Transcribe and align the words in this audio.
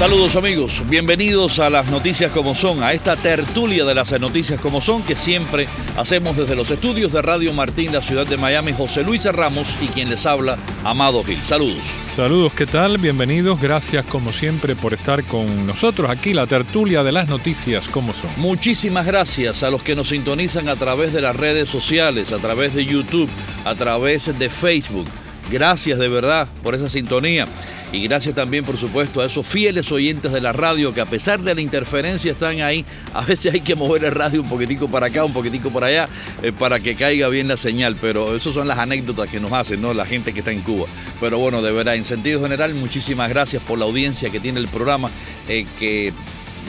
Saludos 0.00 0.34
amigos, 0.34 0.82
bienvenidos 0.88 1.58
a 1.58 1.68
las 1.68 1.90
noticias 1.90 2.30
como 2.30 2.54
son, 2.54 2.82
a 2.82 2.94
esta 2.94 3.16
tertulia 3.16 3.84
de 3.84 3.94
las 3.94 4.18
noticias 4.18 4.58
como 4.58 4.80
son 4.80 5.02
que 5.02 5.14
siempre 5.14 5.68
hacemos 5.94 6.38
desde 6.38 6.56
los 6.56 6.70
estudios 6.70 7.12
de 7.12 7.20
Radio 7.20 7.52
Martín, 7.52 7.92
la 7.92 8.00
ciudad 8.00 8.26
de 8.26 8.38
Miami, 8.38 8.72
José 8.72 9.02
Luis 9.02 9.26
Ramos 9.26 9.76
y 9.78 9.88
quien 9.88 10.08
les 10.08 10.24
habla, 10.24 10.56
Amado 10.84 11.22
Gil. 11.22 11.44
Saludos. 11.44 11.84
Saludos, 12.16 12.54
¿qué 12.54 12.64
tal? 12.64 12.96
Bienvenidos, 12.96 13.60
gracias 13.60 14.06
como 14.06 14.32
siempre 14.32 14.74
por 14.74 14.94
estar 14.94 15.22
con 15.24 15.66
nosotros 15.66 16.10
aquí, 16.10 16.32
la 16.32 16.46
tertulia 16.46 17.02
de 17.02 17.12
las 17.12 17.28
noticias 17.28 17.86
como 17.86 18.14
son. 18.14 18.30
Muchísimas 18.38 19.04
gracias 19.04 19.62
a 19.62 19.70
los 19.70 19.82
que 19.82 19.94
nos 19.94 20.08
sintonizan 20.08 20.70
a 20.70 20.76
través 20.76 21.12
de 21.12 21.20
las 21.20 21.36
redes 21.36 21.68
sociales, 21.68 22.32
a 22.32 22.38
través 22.38 22.74
de 22.74 22.86
YouTube, 22.86 23.28
a 23.66 23.74
través 23.74 24.38
de 24.38 24.48
Facebook. 24.48 25.08
Gracias 25.52 25.98
de 25.98 26.08
verdad 26.08 26.48
por 26.62 26.74
esa 26.74 26.88
sintonía. 26.88 27.46
Y 27.92 28.06
gracias 28.06 28.36
también, 28.36 28.64
por 28.64 28.76
supuesto, 28.76 29.20
a 29.20 29.26
esos 29.26 29.44
fieles 29.44 29.90
oyentes 29.90 30.30
de 30.30 30.40
la 30.40 30.52
radio 30.52 30.94
que 30.94 31.00
a 31.00 31.06
pesar 31.06 31.40
de 31.40 31.54
la 31.56 31.60
interferencia 31.60 32.30
están 32.30 32.60
ahí. 32.60 32.84
A 33.12 33.24
veces 33.24 33.52
hay 33.52 33.60
que 33.62 33.74
mover 33.74 34.04
el 34.04 34.12
radio 34.12 34.42
un 34.42 34.48
poquitico 34.48 34.88
para 34.88 35.06
acá, 35.06 35.24
un 35.24 35.32
poquitico 35.32 35.70
para 35.70 35.88
allá, 35.88 36.08
eh, 36.42 36.52
para 36.52 36.78
que 36.78 36.94
caiga 36.94 37.28
bien 37.28 37.48
la 37.48 37.56
señal. 37.56 37.96
Pero 38.00 38.36
esas 38.36 38.54
son 38.54 38.68
las 38.68 38.78
anécdotas 38.78 39.28
que 39.28 39.40
nos 39.40 39.52
hacen, 39.52 39.80
¿no? 39.80 39.92
La 39.92 40.06
gente 40.06 40.32
que 40.32 40.38
está 40.38 40.52
en 40.52 40.62
Cuba. 40.62 40.86
Pero 41.18 41.38
bueno, 41.38 41.62
de 41.62 41.72
verdad, 41.72 41.96
en 41.96 42.04
sentido 42.04 42.40
general, 42.40 42.74
muchísimas 42.74 43.28
gracias 43.28 43.60
por 43.62 43.76
la 43.76 43.86
audiencia 43.86 44.30
que 44.30 44.38
tiene 44.38 44.60
el 44.60 44.68
programa, 44.68 45.10
eh, 45.48 45.66
que 45.80 46.12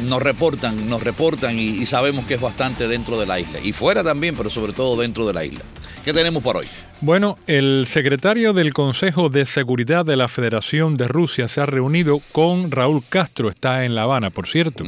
nos 0.04 0.24
reportan, 0.24 0.90
nos 0.90 1.04
reportan 1.04 1.60
y 1.60 1.86
sabemos 1.86 2.26
que 2.26 2.34
es 2.34 2.42
bastante 2.42 2.88
dentro 2.88 3.20
de 3.20 3.28
la 3.28 3.40
isla. 3.40 3.60
Y 3.62 3.74
fuera 3.74 4.04
también, 4.04 4.36
pero 4.36 4.50
sobre 4.50 4.74
todo 4.74 5.00
dentro 5.00 5.28
de 5.28 5.34
la 5.34 5.46
isla. 5.46 5.62
¿Qué 6.04 6.14
tenemos 6.14 6.42
por 6.42 6.58
hoy? 6.58 6.66
Bueno, 7.00 7.38
el 7.46 7.86
secretario 7.88 8.54
del 8.54 8.74
Consejo 8.74 9.30
de 9.30 9.46
Seguridad 9.46 10.04
de 10.04 10.18
la 10.18 10.28
Federación 10.28 10.98
de 10.98 11.08
Rusia 11.08 11.48
se 11.48 11.62
ha 11.62 11.68
reunido 11.68 12.22
con 12.32 12.72
Raúl 12.72 13.04
Castro, 13.08 13.50
está 13.50 13.86
en 13.86 13.94
La 13.94 14.04
Habana, 14.04 14.32
por 14.32 14.48
cierto. 14.48 14.84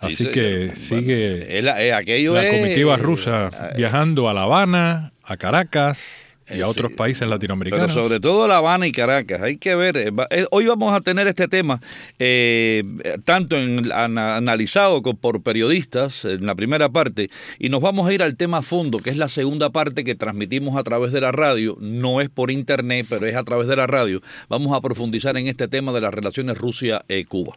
Así 0.00 0.26
que 0.30 0.72
sigue 0.74 1.60
la 1.62 2.48
comitiva 2.50 2.96
rusa 2.96 3.50
eh, 3.52 3.74
viajando 3.76 4.28
a 4.28 4.34
La 4.34 4.42
Habana, 4.42 5.12
a 5.22 5.36
Caracas, 5.36 6.31
y 6.54 6.60
a 6.60 6.68
otros 6.68 6.92
países 6.92 7.28
latinoamericanos. 7.28 7.86
Pero 7.86 8.02
sobre 8.02 8.20
todo 8.20 8.46
La 8.46 8.58
Habana 8.58 8.86
y 8.86 8.92
Caracas. 8.92 9.40
Hay 9.42 9.56
que 9.56 9.74
ver. 9.74 9.96
Eh, 9.96 10.12
eh, 10.30 10.46
hoy 10.50 10.66
vamos 10.66 10.94
a 10.94 11.00
tener 11.00 11.26
este 11.26 11.48
tema 11.48 11.80
eh, 12.18 12.84
tanto 13.24 13.56
en, 13.56 13.90
analizado 13.92 15.02
por 15.02 15.42
periodistas 15.42 16.24
en 16.24 16.46
la 16.46 16.54
primera 16.54 16.88
parte 16.88 17.30
y 17.58 17.68
nos 17.68 17.80
vamos 17.80 18.08
a 18.08 18.12
ir 18.12 18.22
al 18.22 18.36
tema 18.36 18.62
fondo, 18.62 18.98
que 18.98 19.10
es 19.10 19.16
la 19.16 19.28
segunda 19.28 19.70
parte 19.70 20.04
que 20.04 20.14
transmitimos 20.14 20.76
a 20.76 20.82
través 20.82 21.12
de 21.12 21.20
la 21.20 21.32
radio. 21.32 21.76
No 21.80 22.20
es 22.20 22.28
por 22.28 22.50
internet, 22.50 23.06
pero 23.08 23.26
es 23.26 23.36
a 23.36 23.44
través 23.44 23.68
de 23.68 23.76
la 23.76 23.86
radio. 23.86 24.20
Vamos 24.48 24.76
a 24.76 24.80
profundizar 24.80 25.36
en 25.36 25.46
este 25.46 25.68
tema 25.68 25.92
de 25.92 26.00
las 26.00 26.12
relaciones 26.12 26.58
Rusia-Cuba. 26.58 27.56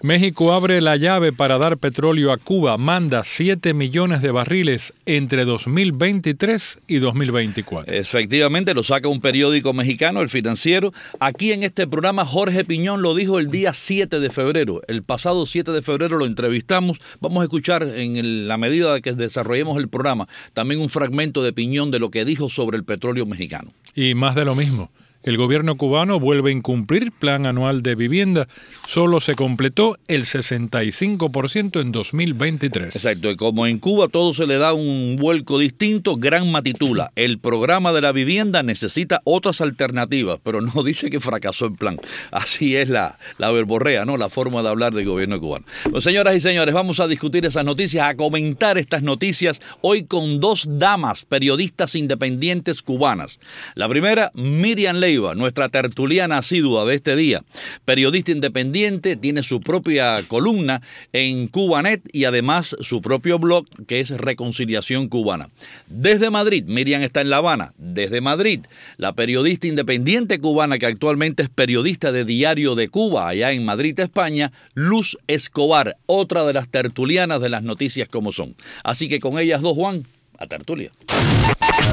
México 0.00 0.52
abre 0.52 0.80
la 0.80 0.96
llave 0.96 1.32
para 1.32 1.58
dar 1.58 1.76
petróleo 1.76 2.30
a 2.30 2.36
Cuba, 2.36 2.76
manda 2.78 3.24
7 3.24 3.74
millones 3.74 4.22
de 4.22 4.30
barriles 4.30 4.94
entre 5.06 5.44
2023 5.44 6.78
y 6.86 6.98
2024. 6.98 7.92
Efectivamente, 7.92 8.74
lo 8.74 8.84
saca 8.84 9.08
un 9.08 9.20
periódico 9.20 9.72
mexicano, 9.72 10.20
El 10.20 10.28
Financiero. 10.28 10.92
Aquí 11.18 11.50
en 11.50 11.64
este 11.64 11.88
programa 11.88 12.24
Jorge 12.24 12.64
Piñón 12.64 13.02
lo 13.02 13.16
dijo 13.16 13.40
el 13.40 13.50
día 13.50 13.72
7 13.72 14.20
de 14.20 14.30
febrero. 14.30 14.82
El 14.86 15.02
pasado 15.02 15.46
7 15.46 15.72
de 15.72 15.82
febrero 15.82 16.16
lo 16.16 16.26
entrevistamos. 16.26 17.00
Vamos 17.20 17.40
a 17.40 17.44
escuchar 17.44 17.82
en 17.82 18.46
la 18.46 18.56
medida 18.56 18.94
de 18.94 19.02
que 19.02 19.14
desarrollemos 19.14 19.78
el 19.78 19.88
programa 19.88 20.28
también 20.54 20.80
un 20.80 20.90
fragmento 20.90 21.42
de 21.42 21.52
Piñón 21.52 21.90
de 21.90 21.98
lo 21.98 22.12
que 22.12 22.24
dijo 22.24 22.48
sobre 22.48 22.76
el 22.76 22.84
petróleo 22.84 23.26
mexicano. 23.26 23.72
Y 23.96 24.14
más 24.14 24.36
de 24.36 24.44
lo 24.44 24.54
mismo. 24.54 24.92
El 25.24 25.36
gobierno 25.36 25.76
cubano 25.76 26.20
vuelve 26.20 26.50
a 26.50 26.52
incumplir 26.52 27.10
plan 27.10 27.44
anual 27.44 27.82
de 27.82 27.96
vivienda. 27.96 28.46
Solo 28.86 29.20
se 29.20 29.34
completó 29.34 29.98
el 30.06 30.24
65% 30.24 31.80
en 31.80 31.90
2023. 31.90 32.94
Exacto, 32.94 33.28
y 33.28 33.36
como 33.36 33.66
en 33.66 33.78
Cuba 33.78 34.06
todo 34.06 34.32
se 34.32 34.46
le 34.46 34.58
da 34.58 34.74
un 34.74 35.16
vuelco 35.18 35.58
distinto, 35.58 36.16
Gran 36.16 36.52
Matitula, 36.52 37.10
el 37.16 37.40
programa 37.40 37.92
de 37.92 38.00
la 38.00 38.12
vivienda 38.12 38.62
necesita 38.62 39.20
otras 39.24 39.60
alternativas, 39.60 40.38
pero 40.42 40.60
no 40.60 40.82
dice 40.84 41.10
que 41.10 41.18
fracasó 41.18 41.66
el 41.66 41.72
plan. 41.72 41.98
Así 42.30 42.76
es 42.76 42.88
la, 42.88 43.18
la 43.38 43.50
verborrea, 43.50 44.04
¿no? 44.04 44.18
La 44.18 44.28
forma 44.28 44.62
de 44.62 44.68
hablar 44.68 44.94
del 44.94 45.04
gobierno 45.04 45.40
cubano. 45.40 45.66
Pues 45.90 46.04
señoras 46.04 46.36
y 46.36 46.40
señores, 46.40 46.74
vamos 46.74 47.00
a 47.00 47.08
discutir 47.08 47.44
esas 47.44 47.64
noticias, 47.64 48.06
a 48.06 48.16
comentar 48.16 48.78
estas 48.78 49.02
noticias 49.02 49.60
hoy 49.80 50.04
con 50.04 50.38
dos 50.38 50.66
damas 50.68 51.24
periodistas 51.24 51.96
independientes 51.96 52.82
cubanas. 52.82 53.40
La 53.74 53.88
primera, 53.88 54.30
Miriam 54.34 54.96
Ley 54.96 55.07
nuestra 55.08 55.70
tertuliana 55.70 56.38
asidua 56.38 56.84
de 56.84 56.94
este 56.94 57.16
día, 57.16 57.42
periodista 57.86 58.30
independiente, 58.30 59.16
tiene 59.16 59.42
su 59.42 59.60
propia 59.60 60.22
columna 60.28 60.82
en 61.14 61.48
Cubanet 61.48 62.02
y 62.12 62.24
además 62.24 62.76
su 62.80 63.00
propio 63.00 63.38
blog 63.38 63.64
que 63.86 64.00
es 64.00 64.10
Reconciliación 64.10 65.08
Cubana. 65.08 65.48
Desde 65.86 66.28
Madrid, 66.28 66.64
Miriam 66.66 67.00
está 67.00 67.22
en 67.22 67.30
La 67.30 67.38
Habana, 67.38 67.72
desde 67.78 68.20
Madrid, 68.20 68.60
la 68.98 69.14
periodista 69.14 69.66
independiente 69.66 70.40
cubana 70.40 70.78
que 70.78 70.86
actualmente 70.86 71.42
es 71.42 71.48
periodista 71.48 72.12
de 72.12 72.26
Diario 72.26 72.74
de 72.74 72.90
Cuba, 72.90 73.28
allá 73.28 73.52
en 73.52 73.64
Madrid, 73.64 73.98
España, 73.98 74.52
Luz 74.74 75.16
Escobar, 75.26 75.96
otra 76.04 76.44
de 76.44 76.52
las 76.52 76.68
tertulianas 76.68 77.40
de 77.40 77.48
las 77.48 77.62
noticias 77.62 78.08
como 78.08 78.30
son. 78.32 78.54
Así 78.84 79.08
que 79.08 79.20
con 79.20 79.38
ellas 79.38 79.62
dos, 79.62 79.74
Juan, 79.74 80.04
a 80.38 80.46
tertulia. 80.46 80.92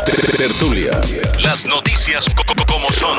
Tertulia. 0.03 0.91
Las 1.43 1.65
noticias 1.67 2.25
como 2.67 2.89
son. 2.89 3.17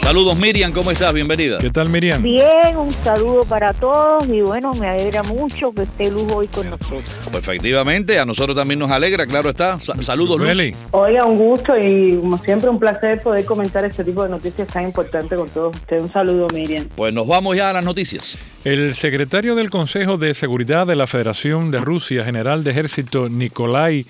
Saludos 0.00 0.36
Miriam, 0.36 0.72
¿cómo 0.72 0.90
estás? 0.90 1.14
Bienvenida. 1.14 1.58
¿Qué 1.58 1.70
tal 1.70 1.88
Miriam? 1.88 2.20
Bien, 2.20 2.76
un 2.76 2.90
saludo 2.90 3.42
para 3.44 3.72
todos 3.72 4.28
y 4.28 4.40
bueno, 4.40 4.72
me 4.74 4.88
alegra 4.88 5.22
mucho 5.22 5.72
que 5.72 5.82
esté 5.82 6.10
Luz 6.10 6.24
hoy 6.32 6.48
con 6.48 6.68
nosotros. 6.68 7.04
Pues 7.30 7.44
efectivamente, 7.44 8.18
a 8.18 8.24
nosotros 8.24 8.56
también 8.56 8.80
nos 8.80 8.90
alegra, 8.90 9.26
claro 9.26 9.50
está. 9.50 9.78
Saludos 9.78 10.40
Luz. 10.40 10.74
Oiga, 10.90 11.24
un 11.24 11.38
gusto 11.38 11.78
y 11.78 12.16
como 12.16 12.36
siempre 12.38 12.68
un 12.68 12.80
placer 12.80 13.22
poder 13.22 13.44
comentar 13.44 13.84
este 13.84 14.02
tipo 14.02 14.24
de 14.24 14.30
noticias 14.30 14.66
tan 14.66 14.82
importantes 14.82 15.38
con 15.38 15.48
todos 15.48 15.76
ustedes. 15.76 16.02
Un 16.02 16.12
saludo 16.12 16.48
Miriam. 16.52 16.88
Pues 16.96 17.14
nos 17.14 17.28
vamos 17.28 17.56
ya 17.56 17.70
a 17.70 17.72
las 17.72 17.84
noticias. 17.84 18.36
El 18.64 18.96
secretario 18.96 19.54
del 19.54 19.70
Consejo 19.70 20.18
de 20.18 20.34
Seguridad 20.34 20.86
de 20.86 20.96
la 20.96 21.06
Federación 21.06 21.70
de 21.70 21.80
Rusia, 21.80 22.24
general 22.24 22.64
de 22.64 22.72
ejército 22.72 23.28
Nikolai 23.28 24.04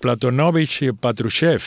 Platonovich 0.00 0.92
Patrushev. 0.98 1.62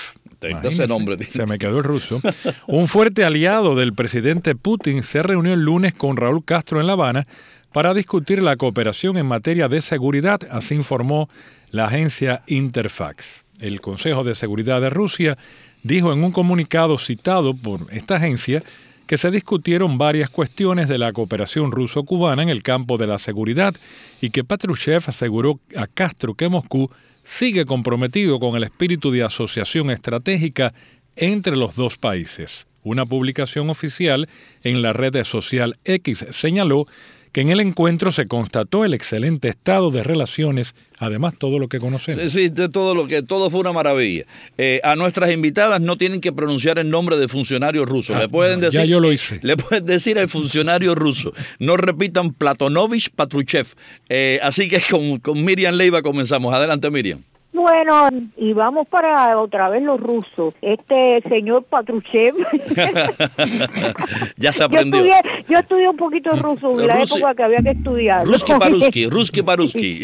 nombre. 0.88 1.24
Se 1.24 1.46
me 1.46 1.58
quedó 1.58 1.78
el 1.78 1.84
ruso. 1.84 2.22
Un 2.68 2.88
fuerte 2.88 3.24
aliado 3.24 3.76
del 3.76 3.94
presidente 3.94 4.56
Putin 4.56 5.04
se 5.04 5.22
reunió 5.22 5.54
el 5.54 5.62
lunes 5.62 5.94
con 5.94 6.18
Raúl 6.18 6.44
Castro 6.44 6.80
en 6.80 6.88
La 6.88 6.94
Habana 6.94 7.28
para 7.72 7.94
discutir 7.94 8.42
la 8.42 8.58
cooperación 8.58 9.18
en 9.18 9.28
materia 9.28 9.68
de 9.68 9.82
seguridad, 9.82 10.40
así 10.50 10.76
informó 10.76 11.30
la 11.70 11.86
agencia 11.86 12.44
Interfax. 12.48 13.46
El 13.60 13.80
Consejo 13.80 14.24
de 14.24 14.36
Seguridad 14.36 14.82
de 14.82 14.90
Rusia 14.90 15.38
dijo 15.84 16.12
en 16.12 16.24
un 16.24 16.32
comunicado 16.32 16.98
citado 16.98 17.56
por 17.56 17.88
esta 17.92 18.16
agencia 18.16 18.64
que 19.08 19.18
se 19.18 19.30
discutieron 19.30 19.98
varias 19.98 20.30
cuestiones 20.30 20.88
de 20.88 20.98
la 20.98 21.12
cooperación 21.12 21.72
ruso-cubana 21.72 22.44
en 22.44 22.50
el 22.50 22.64
campo 22.64 22.98
de 22.98 23.08
la 23.08 23.18
seguridad 23.20 23.76
y 24.22 24.30
que 24.30 24.44
Patrushev 24.44 25.04
aseguró 25.08 25.60
a 25.76 25.86
Castro 25.88 26.34
que 26.34 26.50
Moscú 26.50 26.90
sigue 27.24 27.66
comprometido 27.66 28.40
con 28.40 28.56
el 28.56 28.64
espíritu 28.64 29.12
de 29.12 29.24
asociación 29.24 29.90
estratégica 29.90 30.74
entre 31.16 31.56
los 31.56 31.76
dos 31.76 31.98
países. 31.98 32.68
Una 32.84 33.06
publicación 33.06 33.70
oficial 33.70 34.28
en 34.64 34.82
la 34.82 34.94
red 34.94 35.24
social 35.24 35.78
X 35.86 36.26
señaló 36.32 36.88
que 37.32 37.42
en 37.42 37.50
el 37.50 37.60
encuentro 37.60 38.12
se 38.12 38.28
constató 38.28 38.84
el 38.84 38.94
excelente 38.94 39.48
estado 39.48 39.92
de 39.92 40.04
relaciones, 40.04 40.76
además 41.00 41.34
todo 41.38 41.60
lo 41.60 41.70
que 41.70 41.80
conocemos. 41.80 42.32
Sí, 42.32 42.50
sí 42.50 42.70
todo 42.72 42.94
lo 42.94 43.08
que 43.08 43.22
todo 43.22 43.50
fue 43.50 43.62
una 43.62 43.72
maravilla. 43.72 44.26
Eh, 44.58 44.82
a 44.84 44.96
nuestras 44.96 45.32
invitadas 45.32 45.80
no 45.80 45.98
tienen 45.98 46.20
que 46.20 46.34
pronunciar 46.34 46.78
el 46.80 46.90
nombre 46.90 47.18
de 47.18 47.28
funcionario 47.28 47.86
ruso. 47.86 48.16
le 48.18 48.26
ah, 48.26 48.28
pueden 48.28 48.60
decir, 48.60 48.82
ya 48.82 48.86
yo 48.86 49.00
lo 49.00 49.12
hice. 49.12 49.40
Le 49.44 49.56
pueden 49.58 49.86
decir 49.86 50.20
al 50.20 50.28
funcionario 50.28 50.94
ruso. 50.96 51.32
No 51.60 51.78
repitan 51.78 52.34
Platonovich 52.34 53.10
Patruchev. 53.12 53.68
Eh, 54.10 54.40
así 54.44 54.68
que 54.68 54.82
con, 54.90 55.18
con 55.20 55.44
Miriam 55.44 55.76
Leiva 55.76 56.02
comenzamos. 56.02 56.54
Adelante, 56.54 56.90
Miriam. 56.92 57.24
Bueno, 57.54 58.10
y 58.38 58.54
vamos 58.54 58.88
para 58.88 59.38
otra 59.38 59.70
vez 59.70 59.84
los 59.84 60.00
rusos. 60.00 60.54
Este 60.62 61.22
señor 61.28 61.66
Patruchev. 61.66 62.34
ya 64.38 64.54
se 64.54 64.64
aprendió. 64.64 65.04
Yo 65.04 65.14
estudié, 65.14 65.46
yo 65.50 65.60
estudié 65.60 65.90
un 65.90 65.98
poquito 65.98 66.32
ruso 66.32 66.80
en 66.80 66.88
la 66.88 67.02
época 67.02 67.36
que 67.36 67.44
había 67.44 67.60
que 67.60 67.72
estudiar. 67.72 68.26
Ruski 68.26 68.54
Paruski, 68.60 69.08
Ruski 69.08 69.42
Paruski. 69.42 70.02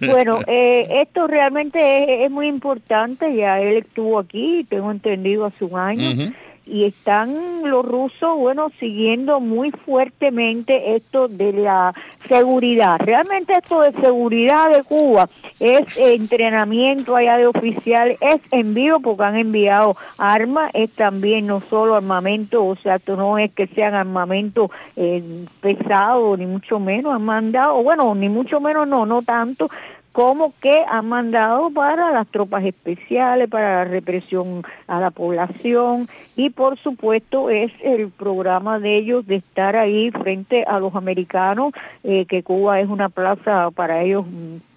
bueno, 0.00 0.40
eh, 0.46 0.82
esto 1.02 1.26
realmente 1.26 2.24
es, 2.24 2.30
muy 2.30 2.46
importante. 2.46 3.34
Ya 3.34 3.60
él 3.60 3.78
estuvo 3.78 4.18
aquí, 4.18 4.66
tengo 4.68 4.90
entendido, 4.90 5.46
hace 5.46 5.64
un 5.64 5.78
año 5.78 6.32
y 6.66 6.84
están 6.84 7.62
los 7.70 7.84
rusos, 7.86 8.36
bueno, 8.36 8.70
siguiendo 8.80 9.38
muy 9.38 9.70
fuertemente 9.70 10.96
esto 10.96 11.28
de 11.28 11.52
la 11.52 11.94
seguridad. 12.26 12.98
Realmente 12.98 13.52
esto 13.52 13.80
de 13.82 13.92
seguridad 13.92 14.70
de 14.70 14.82
Cuba 14.82 15.28
es 15.60 15.96
entrenamiento 15.96 17.16
allá 17.16 17.36
de 17.36 17.46
oficiales, 17.46 18.18
es 18.20 18.40
envío 18.50 18.98
porque 19.00 19.22
han 19.22 19.36
enviado 19.36 19.96
armas, 20.18 20.72
es 20.74 20.90
también 20.90 21.46
no 21.46 21.60
solo 21.60 21.94
armamento, 21.94 22.64
o 22.64 22.76
sea, 22.76 22.96
esto 22.96 23.14
no 23.16 23.38
es 23.38 23.52
que 23.52 23.68
sean 23.68 23.94
armamento 23.94 24.70
eh, 24.96 25.46
pesado, 25.60 26.36
ni 26.36 26.46
mucho 26.46 26.80
menos, 26.80 27.14
han 27.14 27.24
mandado, 27.24 27.80
bueno, 27.82 28.14
ni 28.16 28.28
mucho 28.28 28.60
menos 28.60 28.88
no, 28.88 29.06
no 29.06 29.22
tanto, 29.22 29.70
como 30.16 30.50
que 30.62 30.74
han 30.88 31.10
mandado 31.10 31.68
para 31.68 32.10
las 32.10 32.26
tropas 32.28 32.64
especiales, 32.64 33.50
para 33.50 33.84
la 33.84 33.84
represión 33.84 34.62
a 34.86 34.98
la 34.98 35.10
población. 35.10 36.08
Y 36.36 36.48
por 36.48 36.78
supuesto 36.78 37.50
es 37.50 37.70
el 37.82 38.08
programa 38.08 38.78
de 38.78 38.96
ellos 38.96 39.26
de 39.26 39.36
estar 39.36 39.76
ahí 39.76 40.10
frente 40.12 40.64
a 40.64 40.80
los 40.80 40.94
americanos, 40.94 41.74
eh, 42.02 42.24
que 42.24 42.42
Cuba 42.42 42.80
es 42.80 42.88
una 42.88 43.10
plaza 43.10 43.70
para 43.72 44.04
ellos 44.04 44.24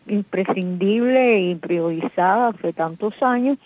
imprescindible 0.08 1.40
y 1.40 1.56
priorizada 1.56 2.50
hace 2.50 2.74
tantos 2.74 3.14
años. 3.24 3.58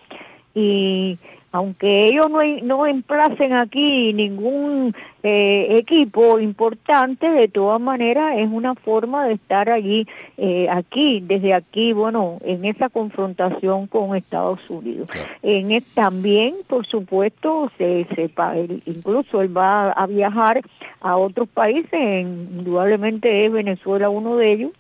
Y 0.54 1.18
aunque 1.54 2.06
ellos 2.06 2.26
no, 2.32 2.40
no 2.64 2.88
emplacen 2.88 3.54
aquí 3.54 4.12
ningún 4.12 4.96
eh, 5.22 5.68
equipo 5.78 6.40
importante, 6.40 7.30
de 7.30 7.48
todas 7.48 7.80
maneras 7.80 8.40
es 8.40 8.50
una 8.52 8.74
forma 8.74 9.28
de 9.28 9.36
estar 9.36 9.70
allí, 9.70 10.08
eh, 10.38 10.68
aquí, 10.70 11.22
desde 11.22 11.54
aquí, 11.54 11.94
bueno, 11.94 12.40
en 12.44 12.66
esa 12.66 12.90
confrontación 12.90 13.86
con 13.86 14.16
Estados 14.16 14.68
Unidos. 14.68 15.08
En 15.44 15.84
también, 15.94 16.56
por 16.68 16.88
supuesto, 16.88 17.72
se, 17.78 18.08
sepa 18.16 18.56
incluso 18.58 19.42
él 19.42 19.56
va 19.56 19.92
a 19.92 20.08
viajar 20.08 20.62
a 21.02 21.18
otros 21.18 21.48
países, 21.50 21.94
indudablemente 21.94 23.46
es 23.46 23.52
Venezuela 23.52 24.10
uno 24.10 24.38
de 24.38 24.54
ellos, 24.54 24.72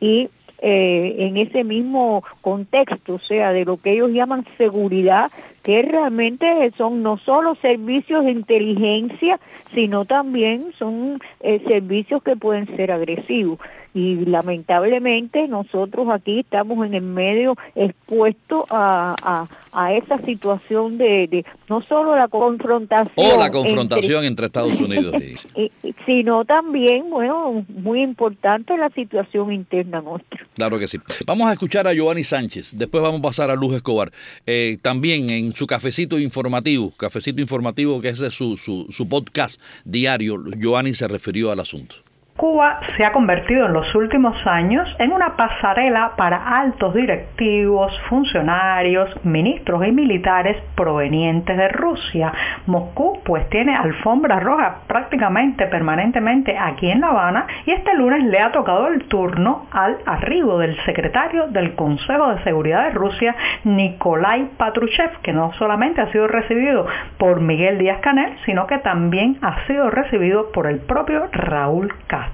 y 0.00 0.28
eh, 0.64 1.16
en 1.18 1.36
ese 1.38 1.64
mismo 1.64 2.22
contexto, 2.40 3.14
o 3.14 3.18
sea, 3.18 3.52
de 3.52 3.64
lo 3.64 3.78
que 3.78 3.94
ellos 3.94 4.12
llaman 4.12 4.46
seguridad, 4.56 5.30
que 5.64 5.82
realmente 5.82 6.70
son 6.78 7.02
no 7.02 7.18
solo 7.18 7.56
servicios 7.56 8.24
de 8.24 8.30
inteligencia, 8.30 9.40
sino 9.74 10.04
también 10.04 10.72
son 10.78 11.18
eh, 11.40 11.60
servicios 11.66 12.22
que 12.22 12.36
pueden 12.36 12.66
ser 12.76 12.92
agresivos 12.92 13.58
y 13.94 14.24
lamentablemente 14.24 15.46
nosotros 15.48 16.08
aquí 16.10 16.40
estamos 16.40 16.86
en 16.86 16.94
el 16.94 17.02
medio 17.02 17.56
expuestos 17.74 18.64
a, 18.70 19.14
a, 19.22 19.48
a 19.72 19.94
esa 19.94 20.18
situación 20.24 20.98
de, 20.98 21.28
de, 21.28 21.44
no 21.68 21.82
solo 21.82 22.16
la 22.16 22.28
confrontación 22.28 23.10
o 23.16 23.38
la 23.38 23.50
confrontación 23.50 24.24
entre, 24.24 24.46
Estados 24.46 24.80
Unidos 24.80 25.14
y... 25.56 25.70
sino 26.06 26.44
también 26.44 27.10
bueno 27.10 27.64
muy 27.68 28.02
importante 28.02 28.76
la 28.76 28.90
situación 28.90 29.52
interna 29.52 30.00
nuestra. 30.00 30.46
Claro 30.54 30.78
que 30.78 30.88
sí. 30.88 30.98
Vamos 31.26 31.48
a 31.48 31.52
escuchar 31.52 31.86
a 31.86 31.92
Giovanni 31.92 32.24
Sánchez 32.24 32.74
después 32.76 33.02
vamos 33.02 33.20
a 33.20 33.22
pasar 33.22 33.50
a 33.50 33.56
Luz 33.56 33.74
Escobar. 33.74 34.10
Eh, 34.46 34.78
también 34.82 35.30
en 35.30 35.54
su 35.54 35.66
cafecito 35.66 36.18
informativo 36.18 36.92
cafecito 36.96 37.40
informativo 37.40 38.00
que 38.00 38.08
es 38.08 38.18
su, 38.18 38.56
su, 38.56 38.86
su 38.90 39.08
podcast 39.08 39.60
diario 39.84 40.42
Giovanni 40.56 40.94
se 40.94 41.08
refirió 41.08 41.50
al 41.50 41.60
asunto 41.60 41.96
Cuba 42.42 42.80
se 42.96 43.06
ha 43.06 43.12
convertido 43.12 43.66
en 43.66 43.72
los 43.72 43.94
últimos 43.94 44.36
años 44.48 44.88
en 44.98 45.12
una 45.12 45.36
pasarela 45.36 46.14
para 46.16 46.42
altos 46.56 46.92
directivos, 46.92 47.92
funcionarios, 48.08 49.08
ministros 49.24 49.86
y 49.86 49.92
militares 49.92 50.56
provenientes 50.74 51.56
de 51.56 51.68
Rusia. 51.68 52.32
Moscú 52.66 53.20
pues 53.24 53.48
tiene 53.48 53.76
alfombra 53.76 54.40
roja 54.40 54.78
prácticamente 54.88 55.68
permanentemente 55.68 56.58
aquí 56.58 56.90
en 56.90 57.02
La 57.02 57.10
Habana 57.10 57.46
y 57.64 57.70
este 57.70 57.94
lunes 57.94 58.24
le 58.24 58.40
ha 58.40 58.50
tocado 58.50 58.88
el 58.88 59.04
turno 59.04 59.66
al 59.70 59.98
arribo 60.04 60.58
del 60.58 60.76
secretario 60.84 61.46
del 61.46 61.76
Consejo 61.76 62.34
de 62.34 62.42
Seguridad 62.42 62.86
de 62.86 62.90
Rusia, 62.90 63.36
Nikolai 63.62 64.48
Patrushev, 64.56 65.20
que 65.22 65.32
no 65.32 65.52
solamente 65.60 66.00
ha 66.00 66.10
sido 66.10 66.26
recibido 66.26 66.88
por 67.18 67.40
Miguel 67.40 67.78
Díaz 67.78 68.00
Canel, 68.00 68.36
sino 68.46 68.66
que 68.66 68.78
también 68.78 69.38
ha 69.42 69.64
sido 69.68 69.90
recibido 69.90 70.50
por 70.50 70.66
el 70.66 70.80
propio 70.80 71.28
Raúl 71.30 71.94
Castro. 72.08 72.31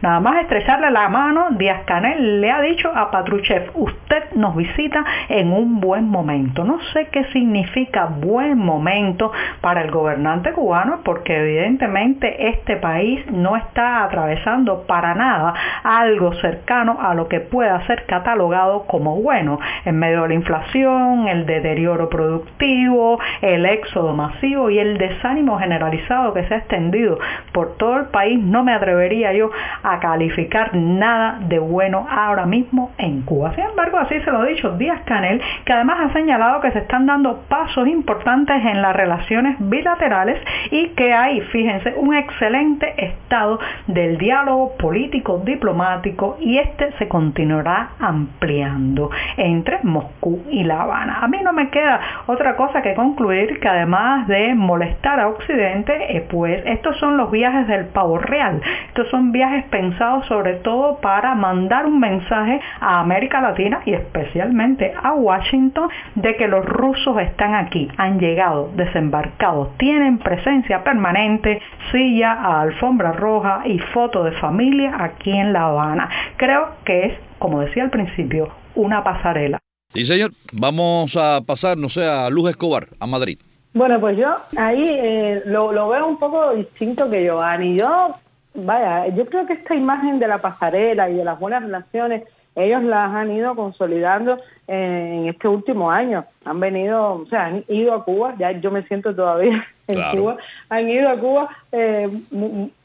Nada 0.00 0.20
más 0.20 0.40
estrecharle 0.42 0.90
la 0.90 1.08
mano, 1.08 1.48
Díaz 1.50 1.82
Canel 1.84 2.40
le 2.40 2.50
ha 2.50 2.60
dicho 2.62 2.90
a 2.94 3.10
Patruchev, 3.10 3.70
usted 3.74 4.32
nos 4.34 4.56
visita 4.56 5.04
en 5.28 5.52
un 5.52 5.80
buen 5.80 6.08
momento. 6.08 6.64
No 6.64 6.78
sé 6.92 7.08
qué 7.12 7.24
significa 7.32 8.06
buen 8.06 8.58
momento 8.58 9.32
para 9.60 9.82
el 9.82 9.90
gobernante 9.90 10.52
cubano, 10.52 11.00
porque 11.04 11.36
evidentemente 11.36 12.48
este 12.48 12.76
país 12.76 13.20
no 13.30 13.56
está 13.56 14.04
atravesando 14.04 14.86
para 14.86 15.14
nada 15.14 15.52
algo 15.84 16.32
cercano 16.40 16.98
a 17.00 17.14
lo 17.14 17.28
que 17.28 17.40
pueda 17.40 17.86
ser 17.86 18.06
catalogado 18.06 18.86
como 18.86 19.20
bueno, 19.20 19.58
en 19.84 19.98
medio 19.98 20.22
de 20.22 20.28
la 20.28 20.34
inflación, 20.34 21.28
el 21.28 21.46
deterioro 21.46 22.08
productivo, 22.08 23.18
el 23.42 23.66
éxodo 23.66 24.14
masivo 24.14 24.70
y 24.70 24.78
el 24.78 24.96
desánimo 24.98 25.58
generalizado 25.58 26.32
que 26.32 26.44
se 26.44 26.54
ha 26.54 26.58
extendido 26.58 27.18
por 27.52 27.76
todo 27.76 27.98
el 27.98 28.06
país, 28.06 28.38
no 28.42 28.64
me 28.64 28.72
atrevería 28.72 29.32
yo 29.32 29.39
a 29.82 30.00
calificar 30.00 30.74
nada 30.74 31.38
de 31.40 31.58
bueno 31.58 32.06
ahora 32.10 32.46
mismo 32.46 32.92
en 32.98 33.22
Cuba. 33.22 33.54
Sin 33.54 33.64
embargo, 33.64 33.98
así 33.98 34.20
se 34.20 34.30
lo 34.30 34.40
ha 34.40 34.46
dicho 34.46 34.76
Díaz 34.76 35.02
Canel, 35.04 35.40
que 35.64 35.72
además 35.72 35.98
ha 36.00 36.12
señalado 36.12 36.60
que 36.60 36.72
se 36.72 36.80
están 36.80 37.06
dando 37.06 37.42
pasos 37.48 37.86
importantes 37.86 38.56
en 38.64 38.82
las 38.82 38.94
relaciones 38.94 39.56
bilaterales 39.58 40.38
y 40.70 40.88
que 40.90 41.12
hay, 41.12 41.40
fíjense, 41.52 41.94
un 41.96 42.14
excelente 42.14 42.92
estado 42.96 43.58
del 43.86 44.18
diálogo 44.18 44.76
político 44.76 45.42
diplomático 45.44 46.36
y 46.40 46.58
este 46.58 46.92
se 46.98 47.08
continuará 47.08 47.90
ampliando 47.98 49.10
entre 49.36 49.78
Moscú 49.82 50.42
y 50.50 50.64
La 50.64 50.82
Habana. 50.82 51.20
A 51.22 51.28
mí 51.28 51.38
no 51.42 51.52
me 51.52 51.70
queda 51.70 52.00
otra 52.26 52.56
cosa 52.56 52.82
que 52.82 52.94
concluir 52.94 53.60
que 53.60 53.68
además 53.68 54.26
de 54.26 54.54
molestar 54.54 55.20
a 55.20 55.28
Occidente, 55.28 56.16
eh, 56.16 56.26
pues 56.30 56.62
estos 56.66 56.98
son 56.98 57.16
los 57.16 57.30
viajes 57.30 57.66
del 57.66 57.86
pavo 57.86 58.18
real. 58.18 58.60
Estos 58.88 59.08
son 59.10 59.19
viajes 59.28 59.64
pensados 59.66 60.26
sobre 60.26 60.54
todo 60.54 60.98
para 61.00 61.34
mandar 61.34 61.86
un 61.86 62.00
mensaje 62.00 62.60
a 62.80 63.00
América 63.00 63.40
Latina 63.40 63.82
y 63.84 63.92
especialmente 63.92 64.92
a 65.02 65.12
Washington 65.12 65.88
de 66.14 66.36
que 66.36 66.48
los 66.48 66.64
rusos 66.64 67.20
están 67.20 67.54
aquí, 67.54 67.88
han 67.98 68.18
llegado, 68.18 68.70
desembarcados, 68.74 69.76
tienen 69.78 70.18
presencia 70.18 70.82
permanente, 70.82 71.60
silla 71.92 72.32
a 72.32 72.62
alfombra 72.62 73.12
roja 73.12 73.62
y 73.66 73.78
foto 73.92 74.24
de 74.24 74.32
familia 74.40 74.96
aquí 74.98 75.30
en 75.30 75.52
La 75.52 75.66
Habana. 75.66 76.08
Creo 76.36 76.68
que 76.84 77.06
es, 77.06 77.18
como 77.38 77.60
decía 77.60 77.84
al 77.84 77.90
principio, 77.90 78.48
una 78.74 79.04
pasarela. 79.04 79.58
Sí, 79.88 80.04
señor. 80.04 80.30
Vamos 80.52 81.16
a 81.16 81.40
pasar, 81.40 81.76
no 81.76 81.88
sé, 81.88 82.06
a 82.06 82.30
Luz 82.30 82.50
Escobar, 82.50 82.84
a 83.00 83.06
Madrid. 83.06 83.38
Bueno, 83.72 84.00
pues 84.00 84.16
yo 84.16 84.36
ahí 84.56 84.84
eh, 84.84 85.42
lo, 85.46 85.72
lo, 85.72 85.88
veo 85.88 86.06
un 86.06 86.18
poco 86.18 86.54
distinto 86.54 87.08
que 87.08 87.24
Giovanni. 87.24 87.78
Yo 87.78 88.14
vaya, 88.54 89.08
yo 89.08 89.26
creo 89.26 89.46
que 89.46 89.54
esta 89.54 89.74
imagen 89.74 90.18
de 90.18 90.28
la 90.28 90.38
pasarela 90.38 91.08
y 91.10 91.14
de 91.14 91.24
las 91.24 91.38
buenas 91.38 91.62
relaciones, 91.62 92.24
ellos 92.56 92.82
las 92.82 93.14
han 93.14 93.30
ido 93.30 93.54
consolidando 93.54 94.38
en 94.66 95.28
este 95.28 95.48
último 95.48 95.90
año. 95.90 96.24
Han 96.44 96.60
venido, 96.60 97.14
o 97.14 97.26
sea, 97.26 97.46
han 97.46 97.64
ido 97.68 97.94
a 97.94 98.04
Cuba, 98.04 98.34
ya 98.38 98.52
yo 98.52 98.70
me 98.70 98.82
siento 98.84 99.14
todavía 99.14 99.66
en 99.86 100.02
Cuba, 100.16 100.36
han 100.68 100.88
ido 100.88 101.08
a 101.08 101.18
Cuba 101.18 101.48
eh, 101.72 102.08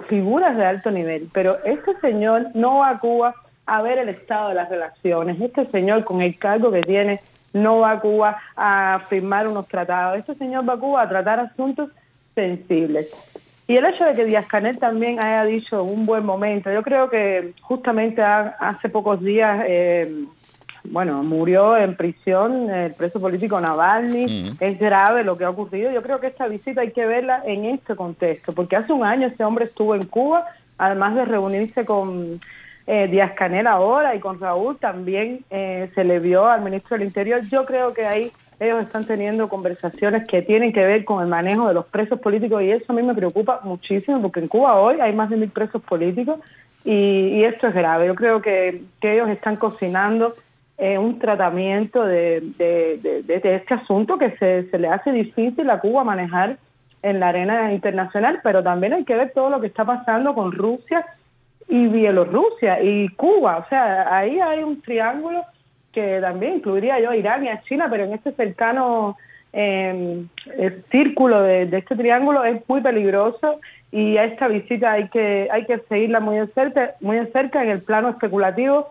figuras 0.07 0.55
de 0.57 0.65
alto 0.65 0.91
nivel, 0.91 1.29
pero 1.33 1.57
este 1.63 1.95
señor 1.99 2.47
no 2.53 2.79
va 2.79 2.89
a 2.91 2.99
Cuba 2.99 3.35
a 3.65 3.81
ver 3.81 3.97
el 3.97 4.09
estado 4.09 4.49
de 4.49 4.55
las 4.55 4.69
relaciones, 4.69 5.41
este 5.41 5.65
señor 5.71 6.03
con 6.03 6.21
el 6.21 6.37
cargo 6.37 6.71
que 6.71 6.81
tiene 6.81 7.21
no 7.53 7.79
va 7.79 7.91
a 7.91 7.99
Cuba 7.99 8.37
a 8.55 9.05
firmar 9.09 9.47
unos 9.47 9.67
tratados, 9.67 10.19
este 10.19 10.35
señor 10.35 10.67
va 10.67 10.73
a 10.73 10.77
Cuba 10.77 11.01
a 11.01 11.09
tratar 11.09 11.39
asuntos 11.39 11.89
sensibles. 12.35 13.09
Y 13.67 13.75
el 13.75 13.85
hecho 13.85 14.05
de 14.05 14.13
que 14.13 14.25
Díaz 14.25 14.47
Canel 14.47 14.77
también 14.77 15.19
haya 15.23 15.43
dicho 15.43 15.83
un 15.83 16.05
buen 16.05 16.23
momento, 16.23 16.71
yo 16.71 16.83
creo 16.83 17.09
que 17.09 17.53
justamente 17.61 18.21
hace 18.21 18.89
pocos 18.89 19.21
días, 19.21 19.63
eh, 19.67 20.25
bueno, 20.83 21.23
murió 21.23 21.75
en 21.75 21.95
prisión 21.95 22.69
el 22.69 22.93
preso 22.93 23.19
político 23.19 23.59
Navalny, 23.59 24.55
es 24.59 24.79
grave 24.79 25.23
lo 25.23 25.35
que 25.35 25.45
ha 25.45 25.49
ocurrido, 25.49 25.91
yo 25.91 26.03
creo 26.03 26.19
que 26.19 26.27
esta 26.27 26.47
visita 26.47 26.81
hay 26.81 26.91
que 26.91 27.07
verla 27.07 27.41
en 27.43 27.65
este 27.65 27.95
contexto, 27.95 28.53
porque 28.53 28.75
hace 28.75 28.93
un 28.93 29.03
año 29.03 29.27
ese 29.27 29.43
hombre 29.43 29.65
estuvo 29.65 29.95
en 29.95 30.05
Cuba, 30.05 30.45
además 30.77 31.15
de 31.15 31.25
reunirse 31.25 31.85
con 31.85 32.39
eh, 32.87 33.07
Díaz 33.07 33.31
Canel 33.33 33.65
ahora 33.65 34.13
y 34.13 34.19
con 34.19 34.39
Raúl 34.39 34.77
también 34.77 35.43
eh, 35.49 35.89
se 35.95 36.03
le 36.03 36.19
vio 36.19 36.45
al 36.45 36.61
ministro 36.61 36.97
del 36.97 37.07
Interior. 37.07 37.41
Yo 37.49 37.65
creo 37.65 37.95
que 37.95 38.05
ahí 38.05 38.31
ellos 38.59 38.81
están 38.81 39.05
teniendo 39.05 39.49
conversaciones 39.49 40.27
que 40.27 40.41
tienen 40.41 40.71
que 40.71 40.85
ver 40.85 41.03
con 41.03 41.21
el 41.21 41.27
manejo 41.27 41.67
de 41.67 41.73
los 41.73 41.85
presos 41.85 42.19
políticos 42.19 42.61
y 42.61 42.71
eso 42.71 42.85
a 42.87 42.95
mí 42.95 43.03
me 43.03 43.13
preocupa 43.13 43.59
muchísimo 43.63 44.21
porque 44.21 44.39
en 44.39 44.47
Cuba 44.47 44.79
hoy 44.79 44.99
hay 45.01 45.13
más 45.13 45.29
de 45.29 45.37
mil 45.37 45.49
presos 45.49 45.81
políticos 45.83 46.39
y, 46.83 47.43
esto 47.43 47.67
es 47.67 47.73
grave. 47.73 48.05
Yo 48.05 48.15
creo 48.15 48.41
que, 48.41 48.83
ellos 49.01 49.29
están 49.29 49.55
cocinando 49.55 50.35
eh, 50.77 50.97
un 50.97 51.17
tratamiento 51.17 52.03
de, 52.03 52.43
este 53.27 53.73
asunto 53.73 54.17
que 54.17 54.31
se, 54.37 54.69
se 54.69 54.77
le 54.77 54.87
hace 54.87 55.11
difícil 55.11 55.69
a 55.69 55.79
Cuba 55.79 56.03
manejar 56.03 56.57
en 57.01 57.19
la 57.19 57.29
arena 57.29 57.73
internacional, 57.73 58.39
pero 58.43 58.63
también 58.63 58.93
hay 58.93 59.03
que 59.03 59.15
ver 59.15 59.31
todo 59.33 59.49
lo 59.49 59.61
que 59.61 59.67
está 59.67 59.83
pasando 59.83 60.33
con 60.33 60.51
Rusia 60.51 61.05
y 61.67 61.87
Bielorrusia 61.87 62.81
y 62.81 63.09
Cuba. 63.09 63.57
O 63.57 63.69
sea, 63.69 64.15
ahí 64.15 64.39
hay 64.39 64.63
un 64.63 64.81
triángulo 64.81 65.43
que 65.95 66.19
también 66.21 66.57
incluiría 66.57 66.99
yo 66.99 67.09
a 67.09 67.15
Irán 67.15 67.45
y 67.45 67.49
a 67.49 67.61
China, 67.63 67.87
pero 67.89 68.03
en 68.03 68.13
este 68.13 68.33
cercano 68.33 69.17
eh, 69.53 70.25
círculo 70.91 71.41
de, 71.41 71.63
este 71.71 71.95
triángulo 71.95 72.43
es 72.43 72.61
muy 72.67 72.81
peligroso 72.81 73.61
y 73.91 74.17
a 74.17 74.25
esta 74.25 74.49
visita 74.49 74.91
hay 74.91 75.07
que 75.07 75.47
hay 75.49 75.65
que 75.65 75.79
seguirla 75.87 76.19
muy 76.19 76.37
de 76.37 76.47
cerca, 76.47 76.95
muy 76.99 77.15
de 77.17 77.27
cerca 77.31 77.63
en 77.63 77.69
el 77.69 77.81
plano 77.81 78.09
especulativo. 78.09 78.89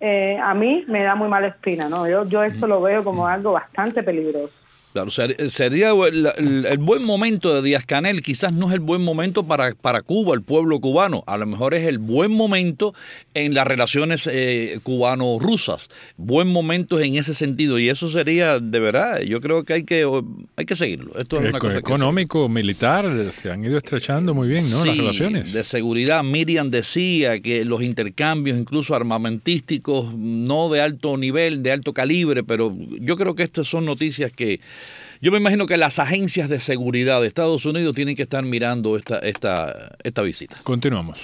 Eh, 0.00 0.38
a 0.40 0.54
mí 0.54 0.84
me 0.86 1.02
da 1.02 1.14
muy 1.16 1.28
mala 1.28 1.48
espina, 1.48 1.88
¿no? 1.88 2.08
Yo, 2.08 2.24
yo 2.26 2.44
eso 2.44 2.66
lo 2.66 2.80
veo 2.80 3.02
como 3.02 3.26
algo 3.26 3.52
bastante 3.52 4.02
peligroso. 4.02 4.63
Claro, 4.94 5.10
sería 5.10 5.90
el, 5.90 6.78
buen 6.78 7.02
momento 7.02 7.52
de 7.52 7.68
Díaz 7.68 7.84
Canel, 7.84 8.22
quizás 8.22 8.52
no 8.52 8.68
es 8.68 8.74
el 8.74 8.78
buen 8.78 9.02
momento 9.02 9.44
para, 9.44 9.74
para 9.74 10.02
Cuba, 10.02 10.36
el 10.36 10.42
pueblo 10.42 10.78
cubano, 10.78 11.24
a 11.26 11.36
lo 11.36 11.46
mejor 11.46 11.74
es 11.74 11.84
el 11.88 11.98
buen 11.98 12.30
momento 12.30 12.94
en 13.34 13.54
las 13.54 13.66
relaciones 13.66 14.28
eh, 14.30 14.78
cubano-rusas, 14.84 15.88
buen 16.16 16.46
momento 16.46 17.00
en 17.00 17.16
ese 17.16 17.34
sentido, 17.34 17.80
y 17.80 17.88
eso 17.88 18.08
sería, 18.08 18.60
de 18.60 18.78
verdad, 18.78 19.20
yo 19.22 19.40
creo 19.40 19.64
que 19.64 19.72
hay 19.72 19.82
que, 19.82 20.08
hay 20.54 20.64
que 20.64 20.76
seguirlo. 20.76 21.10
Esto 21.18 21.40
es 21.40 21.48
una 21.48 21.58
cosa 21.58 21.76
económico, 21.76 22.48
militar, 22.48 23.04
se 23.32 23.50
han 23.50 23.64
ido 23.64 23.78
estrechando 23.78 24.32
muy 24.32 24.46
bien, 24.46 24.70
¿no? 24.70 24.84
las 24.84 24.96
relaciones. 24.96 25.52
De 25.52 25.64
seguridad, 25.64 26.22
Miriam 26.22 26.70
decía 26.70 27.40
que 27.40 27.64
los 27.64 27.82
intercambios, 27.82 28.56
incluso 28.56 28.94
armamentísticos, 28.94 30.14
no 30.16 30.70
de 30.70 30.82
alto 30.82 31.16
nivel, 31.16 31.64
de 31.64 31.72
alto 31.72 31.92
calibre, 31.92 32.44
pero 32.44 32.72
yo 33.00 33.16
creo 33.16 33.34
que 33.34 33.42
estas 33.42 33.66
son 33.66 33.86
noticias 33.86 34.30
que 34.30 34.60
yo 35.24 35.32
me 35.32 35.38
imagino 35.38 35.64
que 35.64 35.78
las 35.78 36.00
agencias 36.00 36.50
de 36.50 36.60
seguridad 36.60 37.22
de 37.22 37.26
Estados 37.26 37.64
Unidos 37.64 37.94
tienen 37.94 38.14
que 38.14 38.20
estar 38.20 38.44
mirando 38.44 38.98
esta, 38.98 39.20
esta, 39.20 39.96
esta 40.02 40.20
visita. 40.20 40.60
Continuamos. 40.62 41.18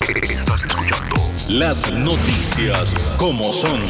Estás 0.00 0.64
escuchando 0.64 1.14
las 1.50 1.92
noticias 1.92 3.14
como 3.16 3.52
son. 3.52 3.80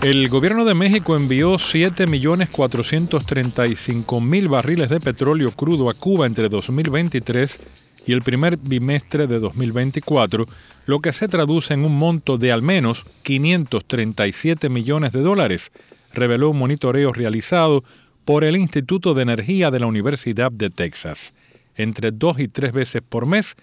El 0.00 0.28
gobierno 0.28 0.64
de 0.64 0.74
México 0.74 1.16
envió 1.16 1.54
7.435.000 1.54 4.48
barriles 4.48 4.88
de 4.88 5.00
petróleo 5.00 5.50
crudo 5.50 5.90
a 5.90 5.94
Cuba 5.94 6.26
entre 6.26 6.48
2023 6.48 7.58
y 8.06 8.12
el 8.12 8.22
primer 8.22 8.56
bimestre 8.56 9.26
de 9.26 9.40
2024, 9.40 10.46
lo 10.86 11.00
que 11.00 11.12
se 11.12 11.26
traduce 11.26 11.74
en 11.74 11.84
un 11.84 11.98
monto 11.98 12.38
de 12.38 12.52
al 12.52 12.62
menos 12.62 13.04
537 13.24 14.68
millones 14.68 15.12
de 15.12 15.20
dólares, 15.20 15.72
reveló 16.14 16.50
un 16.50 16.58
monitoreo 16.58 17.12
realizado 17.12 17.82
por 18.24 18.44
el 18.44 18.56
Instituto 18.56 19.12
de 19.12 19.22
Energía 19.22 19.70
de 19.70 19.80
la 19.80 19.86
Universidad 19.86 20.52
de 20.52 20.70
Texas. 20.70 21.34
Entre 21.74 22.12
dos 22.12 22.38
y 22.38 22.48
tres 22.48 22.72
veces 22.72 23.02
por 23.06 23.26
mes, 23.26 23.56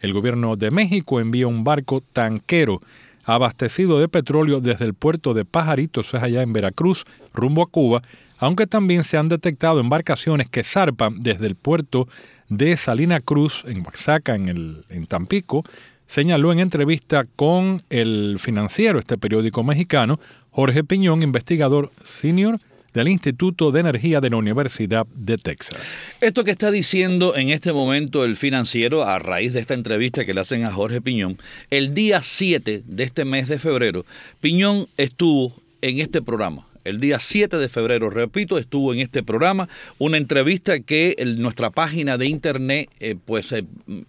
el 0.00 0.12
gobierno 0.12 0.56
de 0.56 0.70
México 0.70 1.20
envía 1.20 1.48
un 1.48 1.64
barco 1.64 2.02
tanquero 2.12 2.80
abastecido 3.28 4.00
de 4.00 4.08
petróleo 4.08 4.60
desde 4.60 4.86
el 4.86 4.94
puerto 4.94 5.34
de 5.34 5.44
Pajaritos, 5.44 6.14
allá 6.14 6.40
en 6.40 6.54
Veracruz, 6.54 7.04
rumbo 7.34 7.62
a 7.62 7.66
Cuba, 7.66 8.02
aunque 8.38 8.66
también 8.66 9.04
se 9.04 9.18
han 9.18 9.28
detectado 9.28 9.80
embarcaciones 9.80 10.48
que 10.48 10.64
zarpan 10.64 11.20
desde 11.20 11.46
el 11.46 11.54
puerto 11.54 12.08
de 12.48 12.74
Salina 12.78 13.20
Cruz, 13.20 13.64
en 13.68 13.84
Oaxaca, 13.84 14.34
en, 14.34 14.78
en 14.88 15.06
Tampico, 15.06 15.62
señaló 16.06 16.52
en 16.52 16.60
entrevista 16.60 17.26
con 17.36 17.82
el 17.90 18.38
financiero, 18.38 18.98
este 18.98 19.18
periódico 19.18 19.62
mexicano, 19.62 20.18
Jorge 20.50 20.82
Piñón, 20.82 21.22
investigador 21.22 21.92
senior 22.02 22.58
del 22.98 23.06
Instituto 23.06 23.70
de 23.70 23.78
Energía 23.78 24.20
de 24.20 24.28
la 24.28 24.38
Universidad 24.38 25.06
de 25.14 25.38
Texas. 25.38 26.18
Esto 26.20 26.42
que 26.42 26.50
está 26.50 26.72
diciendo 26.72 27.36
en 27.36 27.50
este 27.50 27.72
momento 27.72 28.24
el 28.24 28.34
financiero, 28.34 29.04
a 29.04 29.20
raíz 29.20 29.52
de 29.52 29.60
esta 29.60 29.74
entrevista 29.74 30.24
que 30.24 30.34
le 30.34 30.40
hacen 30.40 30.64
a 30.64 30.72
Jorge 30.72 31.00
Piñón, 31.00 31.38
el 31.70 31.94
día 31.94 32.24
7 32.24 32.82
de 32.84 33.04
este 33.04 33.24
mes 33.24 33.46
de 33.46 33.60
febrero, 33.60 34.04
Piñón 34.40 34.88
estuvo 34.96 35.54
en 35.80 36.00
este 36.00 36.22
programa 36.22 36.66
el 36.88 37.00
día 37.00 37.18
7 37.18 37.58
de 37.58 37.68
febrero, 37.68 38.10
repito, 38.10 38.58
estuvo 38.58 38.92
en 38.92 39.00
este 39.00 39.22
programa 39.22 39.68
una 39.98 40.16
entrevista 40.16 40.80
que 40.80 41.16
nuestra 41.36 41.70
página 41.70 42.16
de 42.16 42.26
internet 42.26 42.90
eh, 43.00 43.16
pues 43.22 43.52
eh, 43.52 43.64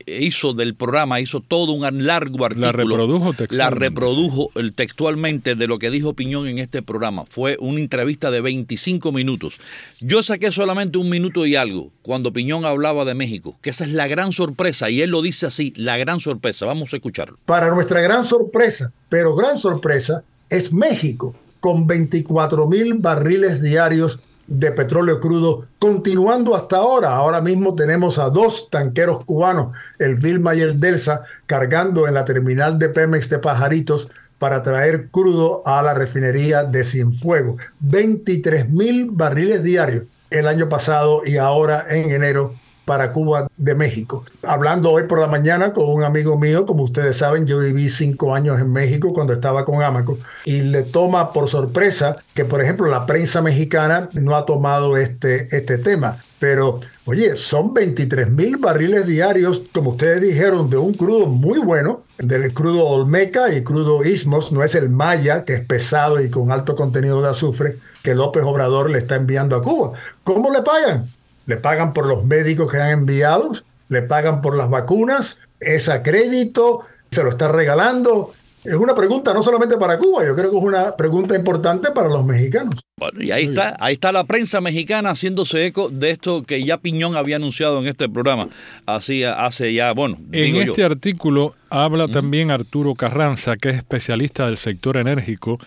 hizo 0.08 0.54
del 0.54 0.76
programa, 0.76 1.20
hizo 1.20 1.42
todo 1.42 1.74
un 1.74 2.06
largo 2.06 2.46
artículo. 2.46 2.66
La 2.66 2.72
reprodujo 2.72 3.34
textualmente. 3.34 3.56
La 3.56 3.70
reprodujo 3.70 4.52
textualmente 4.76 5.56
de 5.56 5.68
lo 5.68 5.80
que 5.80 5.90
dijo 5.90 6.14
Piñón 6.14 6.48
en 6.48 6.60
este 6.60 6.82
programa. 6.82 7.26
Fue 7.30 7.58
una 7.60 7.80
entrevista 7.80 8.32
de 8.32 8.42
25 8.42 9.12
minutos. 9.12 9.60
Yo 10.00 10.24
saqué 10.24 10.52
solamente 10.52 10.98
un 10.98 11.10
minuto 11.10 11.46
y 11.46 11.56
algo 11.56 11.92
cuando 12.02 12.34
Piñón 12.34 12.66
hablaba 12.66 13.06
de 13.06 13.14
México, 13.14 13.58
que 13.62 13.70
esa 13.70 13.84
es 13.84 13.92
la 13.92 14.08
gran 14.08 14.32
sorpresa, 14.32 14.90
y 14.90 15.02
él 15.02 15.12
lo 15.12 15.22
dice 15.22 15.46
así, 15.46 15.74
la 15.76 15.98
gran 15.98 16.20
sorpresa. 16.20 16.66
Vamos 16.66 16.94
a 16.94 16.96
escucharlo. 16.96 17.38
Para 17.46 17.70
nuestra 17.72 18.02
gran 18.02 18.26
sorpresa, 18.26 18.92
pero 19.10 19.36
gran 19.36 19.58
sorpresa, 19.58 20.24
es 20.50 20.74
México 20.74 21.36
con 21.60 21.88
24 21.88 22.68
mil 22.68 22.96
barriles 22.96 23.62
diarios 23.62 24.20
de 24.48 24.72
petróleo 24.72 25.20
crudo, 25.20 25.68
continuando 25.78 26.56
hasta 26.56 26.78
ahora. 26.78 27.16
Ahora 27.16 27.40
mismo 27.40 27.76
tenemos 27.76 28.18
a 28.18 28.30
dos 28.30 28.70
tanqueros 28.70 29.24
cubanos, 29.24 29.76
el 30.00 30.16
Vilma 30.16 30.56
y 30.56 30.62
el 30.62 30.80
Delsa, 30.80 31.24
cargando 31.46 32.08
en 32.08 32.16
la 32.16 32.26
terminal 32.26 32.80
de 32.80 32.90
Pemex 32.90 33.30
de 33.30 33.40
Pajaritos 33.40 34.10
para 34.40 34.64
traer 34.64 35.10
crudo 35.10 35.62
a 35.66 35.82
la 35.84 35.94
refinería 35.94 36.64
de 36.64 36.84
Cienfuegos. 36.84 37.62
23 37.82 38.70
mil 38.70 39.10
barriles 39.12 39.64
diarios 39.64 40.06
el 40.32 40.48
año 40.48 40.70
pasado 40.70 41.22
y 41.26 41.38
ahora 41.38 41.86
en 41.90 42.12
enero 42.12 42.56
para 42.90 43.14
Cuba 43.14 43.48
de 43.56 43.76
México. 43.76 44.26
Hablando 44.42 44.90
hoy 44.90 45.04
por 45.04 45.20
la 45.20 45.28
mañana 45.28 45.74
con 45.74 45.88
un 45.88 46.04
amigo 46.04 46.40
mío, 46.40 46.66
como 46.66 46.82
ustedes 46.82 47.18
saben, 47.18 47.46
yo 47.46 47.60
viví 47.60 47.88
cinco 47.88 48.34
años 48.34 48.60
en 48.60 48.74
México 48.74 49.14
cuando 49.14 49.32
estaba 49.32 49.64
con 49.64 49.84
Amaco, 49.84 50.18
y 50.44 50.62
le 50.62 50.82
toma 50.82 51.32
por 51.32 51.48
sorpresa 51.48 52.18
que, 52.34 52.46
por 52.46 52.64
ejemplo, 52.64 52.88
la 52.88 53.06
prensa 53.06 53.44
mexicana 53.44 54.10
no 54.14 54.36
ha 54.36 54.44
tomado 54.48 54.98
este, 54.98 55.56
este 55.56 55.78
tema. 55.78 56.18
Pero, 56.40 56.80
oye, 57.06 57.36
son 57.36 57.76
23 57.76 58.32
mil 58.32 58.58
barriles 58.58 59.06
diarios, 59.06 59.62
como 59.72 59.92
ustedes 59.92 60.22
dijeron, 60.22 60.72
de 60.72 60.78
un 60.78 60.96
crudo 60.96 61.28
muy 61.28 61.60
bueno, 61.60 62.02
del 62.18 62.52
crudo 62.56 62.88
Olmeca 62.88 63.54
y 63.54 63.64
crudo 63.64 64.04
Ismos, 64.04 64.52
no 64.52 64.64
es 64.64 64.74
el 64.74 64.90
Maya, 64.90 65.46
que 65.46 65.54
es 65.54 65.62
pesado 65.62 66.20
y 66.20 66.32
con 66.32 66.52
alto 66.52 66.76
contenido 66.76 67.22
de 67.22 67.30
azufre, 67.30 67.78
que 68.02 68.16
López 68.16 68.44
Obrador 68.44 68.90
le 68.90 68.98
está 68.98 69.16
enviando 69.16 69.56
a 69.56 69.62
Cuba. 69.62 69.94
¿Cómo 70.24 70.52
le 70.52 70.64
pagan? 70.64 71.08
Le 71.50 71.58
pagan 71.58 71.94
por 71.94 72.06
los 72.06 72.26
médicos 72.26 72.72
que 72.72 72.78
han 72.78 72.92
enviado, 72.92 73.52
le 73.88 74.04
pagan 74.04 74.44
por 74.44 74.56
las 74.56 74.70
vacunas, 74.70 75.38
es 75.60 75.90
a 75.90 76.04
crédito, 76.04 76.82
se 77.10 77.24
lo 77.24 77.30
está 77.30 77.48
regalando. 77.48 78.34
Es 78.64 78.76
una 78.76 78.94
pregunta 78.94 79.34
no 79.34 79.42
solamente 79.42 79.76
para 79.78 79.98
Cuba, 79.98 80.24
yo 80.24 80.36
creo 80.36 80.52
que 80.52 80.58
es 80.58 80.64
una 80.64 80.96
pregunta 80.96 81.36
importante 81.36 81.90
para 81.90 82.08
los 82.08 82.24
mexicanos. 82.24 82.82
Bueno, 83.00 83.24
y 83.24 83.32
ahí 83.32 83.46
está, 83.46 83.76
ahí 83.80 83.94
está 83.94 84.12
la 84.12 84.26
prensa 84.26 84.62
mexicana 84.62 85.10
haciéndose 85.10 85.66
eco 85.66 85.90
de 85.90 86.12
esto 86.12 86.44
que 86.44 86.64
ya 86.64 86.78
Piñón 86.78 87.16
había 87.16 87.38
anunciado 87.38 87.80
en 87.80 87.88
este 87.88 88.08
programa. 88.08 88.48
Así 88.86 89.24
hace 89.24 89.74
ya, 89.74 89.92
bueno. 89.94 90.20
En 90.32 90.56
este 90.58 90.84
artículo 90.84 91.56
habla 91.72 92.08
también 92.10 92.52
Arturo 92.52 92.94
Carranza, 92.94 93.58
que 93.58 93.70
es 93.70 93.78
especialista 93.78 94.46
del 94.46 94.58
sector 94.58 94.98
enérgico 94.98 95.58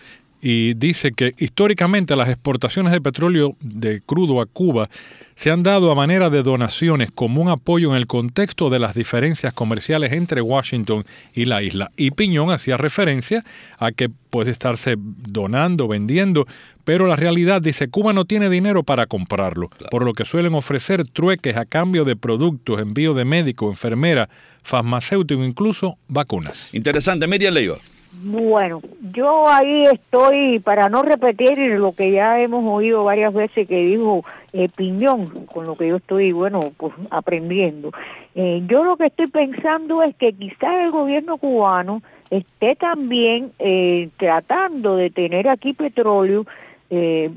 y 0.45 0.73
dice 0.73 1.13
que 1.13 1.33
históricamente 1.37 2.17
las 2.17 2.27
exportaciones 2.27 2.91
de 2.91 2.99
petróleo 2.99 3.55
de 3.61 4.01
crudo 4.01 4.41
a 4.41 4.45
Cuba 4.45 4.89
se 5.35 5.51
han 5.51 5.63
dado 5.63 5.89
a 5.89 5.95
manera 5.95 6.29
de 6.29 6.43
donaciones 6.43 7.11
como 7.11 7.41
un 7.41 7.47
apoyo 7.47 7.91
en 7.91 7.95
el 7.95 8.07
contexto 8.07 8.69
de 8.69 8.77
las 8.77 8.93
diferencias 8.93 9.53
comerciales 9.53 10.11
entre 10.11 10.41
Washington 10.41 11.05
y 11.33 11.45
la 11.45 11.63
isla. 11.63 11.91
Y 11.95 12.11
Piñón 12.11 12.51
hacía 12.51 12.75
referencia 12.75 13.45
a 13.79 13.93
que 13.93 14.09
puede 14.09 14.51
estarse 14.51 14.95
donando, 14.97 15.87
vendiendo, 15.87 16.45
pero 16.83 17.07
la 17.07 17.15
realidad 17.15 17.61
dice 17.61 17.87
Cuba 17.87 18.11
no 18.11 18.25
tiene 18.25 18.49
dinero 18.49 18.83
para 18.83 19.05
comprarlo, 19.05 19.69
por 19.91 20.03
lo 20.03 20.11
que 20.11 20.25
suelen 20.25 20.55
ofrecer 20.55 21.07
trueques 21.07 21.55
a 21.55 21.63
cambio 21.63 22.03
de 22.03 22.17
productos, 22.17 22.81
envío 22.81 23.13
de 23.13 23.23
médico, 23.23 23.69
enfermera, 23.69 24.27
farmacéutico, 24.61 25.41
incluso 25.41 25.97
vacunas. 26.09 26.73
Interesante, 26.73 27.27
Miriam 27.27 27.53
Leiva. 27.53 27.77
Bueno, 28.21 28.81
yo 29.11 29.47
ahí 29.49 29.83
estoy, 29.91 30.59
para 30.59 30.87
no 30.87 31.01
repetir 31.01 31.57
lo 31.57 31.93
que 31.93 32.11
ya 32.11 32.39
hemos 32.39 32.63
oído 32.65 33.03
varias 33.03 33.33
veces 33.33 33.67
que 33.67 33.83
dijo 33.83 34.23
eh, 34.53 34.69
Piñón, 34.69 35.47
con 35.47 35.65
lo 35.65 35.75
que 35.75 35.87
yo 35.87 35.95
estoy, 35.95 36.31
bueno, 36.31 36.59
pues 36.77 36.93
aprendiendo. 37.09 37.91
Eh, 38.35 38.61
yo 38.67 38.83
lo 38.83 38.97
que 38.97 39.07
estoy 39.07 39.27
pensando 39.27 40.03
es 40.03 40.15
que 40.15 40.31
quizás 40.31 40.75
el 40.83 40.91
gobierno 40.91 41.37
cubano 41.37 42.03
esté 42.29 42.75
también 42.75 43.51
eh, 43.57 44.09
tratando 44.17 44.95
de 44.95 45.09
tener 45.09 45.49
aquí 45.49 45.73
petróleo 45.73 46.45
eh, 46.89 47.31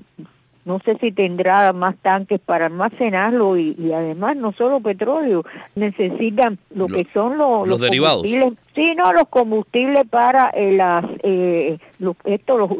no 0.66 0.80
sé 0.80 0.96
si 1.00 1.12
tendrá 1.12 1.72
más 1.72 1.96
tanques 2.02 2.40
para 2.40 2.66
almacenarlo 2.66 3.56
y, 3.56 3.74
además 3.94 4.36
no 4.36 4.52
solo 4.52 4.80
petróleo, 4.80 5.44
necesitan 5.76 6.58
lo, 6.74 6.88
que 6.88 7.06
son 7.14 7.38
los, 7.38 7.68
los, 7.68 7.80
derivados. 7.80 8.22
Sí, 8.22 8.92
no, 8.94 9.12
los 9.12 9.28
combustibles 9.30 10.06
para 10.10 10.50
eh, 10.50 10.72
las, 10.72 11.04
eh, 11.22 11.78
los, 12.00 12.16
esto, 12.24 12.58
los, 12.58 12.70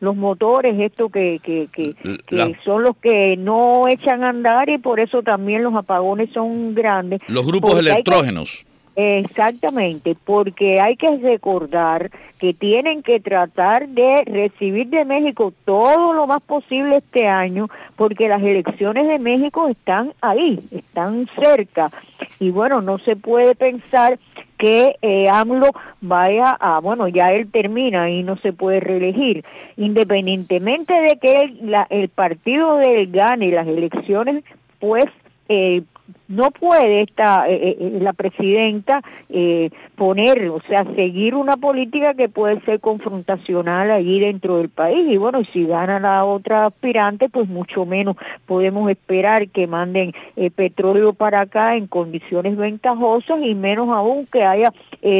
los, 0.00 0.16
motores, 0.16 0.80
esto 0.80 1.08
que, 1.08 1.40
que, 1.42 1.68
que, 1.72 1.94
son 2.64 2.84
los 2.84 2.96
que 2.96 3.36
no 3.36 3.88
echan 3.88 4.22
a 4.22 4.30
andar 4.30 4.70
y 4.70 4.78
por 4.78 5.00
eso 5.00 5.22
también 5.22 5.64
los 5.64 5.74
apagones 5.74 6.30
son 6.32 6.72
grandes. 6.74 7.20
Los 7.26 7.44
grupos 7.44 7.78
electrógenos. 7.80 8.64
Exactamente, 9.00 10.16
porque 10.24 10.80
hay 10.80 10.96
que 10.96 11.18
recordar 11.18 12.10
que 12.40 12.52
tienen 12.52 13.04
que 13.04 13.20
tratar 13.20 13.86
de 13.86 14.24
recibir 14.26 14.88
de 14.88 15.04
México 15.04 15.52
todo 15.64 16.12
lo 16.14 16.26
más 16.26 16.42
posible 16.42 16.96
este 16.96 17.28
año, 17.28 17.68
porque 17.94 18.26
las 18.26 18.42
elecciones 18.42 19.06
de 19.06 19.20
México 19.20 19.68
están 19.68 20.14
ahí, 20.20 20.58
están 20.72 21.28
cerca. 21.40 21.90
Y 22.40 22.50
bueno, 22.50 22.82
no 22.82 22.98
se 22.98 23.14
puede 23.14 23.54
pensar 23.54 24.18
que 24.58 24.96
eh, 25.00 25.28
AMLO 25.30 25.70
vaya 26.00 26.56
a, 26.58 26.80
bueno, 26.80 27.06
ya 27.06 27.28
él 27.28 27.48
termina 27.52 28.10
y 28.10 28.24
no 28.24 28.36
se 28.38 28.52
puede 28.52 28.80
reelegir. 28.80 29.44
Independientemente 29.76 30.92
de 30.92 31.18
que 31.18 31.54
el 31.90 32.08
partido 32.08 32.78
de 32.78 33.02
él 33.02 33.12
gane 33.12 33.52
las 33.52 33.68
elecciones, 33.68 34.42
pues 34.80 35.04
eh, 35.48 35.82
no 36.28 36.50
puede 36.50 37.02
esta 37.02 37.48
eh, 37.48 37.76
eh, 37.80 37.98
la 38.00 38.12
presidenta 38.12 39.00
eh, 39.30 39.70
poner, 39.96 40.48
o 40.50 40.60
sea, 40.68 40.84
seguir 40.94 41.34
una 41.34 41.56
política 41.56 42.14
que 42.14 42.28
puede 42.28 42.60
ser 42.60 42.80
confrontacional 42.80 43.90
allí 43.90 44.20
dentro 44.20 44.58
del 44.58 44.68
país 44.68 45.10
y 45.10 45.16
bueno, 45.16 45.42
si 45.52 45.64
gana 45.64 45.98
la 45.98 46.24
otra 46.24 46.66
aspirante, 46.66 47.28
pues 47.28 47.48
mucho 47.48 47.86
menos 47.86 48.16
podemos 48.46 48.90
esperar 48.90 49.48
que 49.48 49.66
manden 49.66 50.12
petróleo 50.54 51.14
para 51.14 51.42
acá 51.42 51.76
en 51.76 51.86
condiciones 51.86 52.56
ventajosas 52.56 53.40
y 53.42 53.54
menos 53.54 53.88
aún 53.90 54.26
que 54.26 54.42
haya 54.42 54.72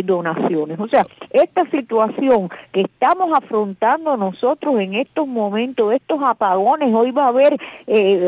donaciones. 0.05 0.79
O 0.79 0.89
sea, 0.89 1.05
esta 1.31 1.65
situación 1.71 2.49
que 2.73 2.83
estamos 2.83 3.31
afrontando 3.37 4.17
nosotros 4.17 4.79
en 4.81 4.95
estos 4.95 5.27
momentos, 5.27 5.93
estos 5.93 6.21
apagones, 6.23 6.95
hoy 6.95 7.11
va 7.11 7.25
a 7.25 7.29
haber, 7.29 7.57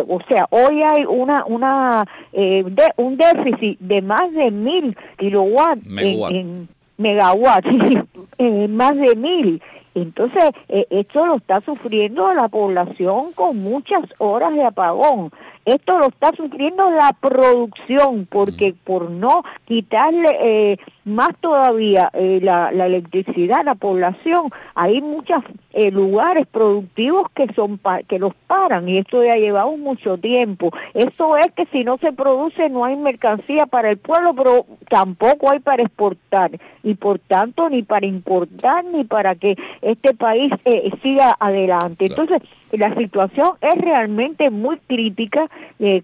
o 0.08 0.20
sea, 0.28 0.46
hoy 0.50 0.82
hay 0.82 1.04
una 1.04 1.44
una 1.46 2.04
de 2.64 2.92
un 2.96 3.16
déficit 3.16 3.78
de 3.80 4.02
más 4.02 4.32
de 4.32 4.50
mil 4.50 4.96
kilowatts 5.18 5.86
en, 5.98 6.68
megawatts, 6.98 7.66
más 8.68 8.96
de 8.96 9.16
mil. 9.16 9.62
Entonces, 9.94 10.44
eh, 10.68 10.86
esto 10.90 11.26
lo 11.26 11.36
está 11.36 11.60
sufriendo 11.62 12.32
la 12.32 12.48
población 12.48 13.32
con 13.34 13.58
muchas 13.58 14.04
horas 14.18 14.54
de 14.54 14.64
apagón. 14.64 15.30
Esto 15.64 15.98
lo 15.98 16.08
está 16.08 16.30
sufriendo 16.36 16.90
la 16.90 17.12
producción, 17.20 18.26
porque 18.30 18.74
por 18.84 19.10
no 19.10 19.42
quitarle 19.66 20.28
eh, 20.40 20.78
más 21.04 21.30
todavía 21.40 22.10
eh, 22.12 22.40
la, 22.42 22.72
la, 22.72 22.86
electricidad 22.86 23.64
la 23.64 23.74
población, 23.74 24.50
hay 24.74 25.00
muchos 25.00 25.42
eh, 25.72 25.90
lugares 25.90 26.46
productivos 26.46 27.22
que 27.34 27.46
son 27.54 27.80
que 28.08 28.18
los 28.18 28.34
paran 28.46 28.88
y 28.88 28.98
esto 28.98 29.22
ya 29.22 29.32
ha 29.32 29.38
llevado 29.38 29.76
mucho 29.76 30.18
tiempo. 30.18 30.70
Eso 30.94 31.36
es 31.36 31.52
que 31.52 31.66
si 31.66 31.84
no 31.84 31.98
se 31.98 32.12
produce 32.12 32.68
no 32.68 32.84
hay 32.84 32.96
mercancía 32.96 33.66
para 33.66 33.90
el 33.90 33.98
pueblo, 33.98 34.34
pero 34.34 34.66
tampoco 34.88 35.50
hay 35.50 35.60
para 35.60 35.82
exportar 35.82 36.50
y 36.82 36.94
por 36.94 37.18
tanto 37.18 37.68
ni 37.68 37.82
para 37.82 38.06
importar 38.06 38.84
ni 38.84 39.04
para 39.04 39.34
que 39.34 39.56
este 39.82 40.14
país 40.14 40.52
eh, 40.64 40.90
siga 41.02 41.36
adelante. 41.38 42.06
Entonces, 42.06 42.42
la 42.72 42.94
situación 42.94 43.50
es 43.60 43.80
realmente 43.80 44.48
muy 44.48 44.78
crítica 44.86 45.48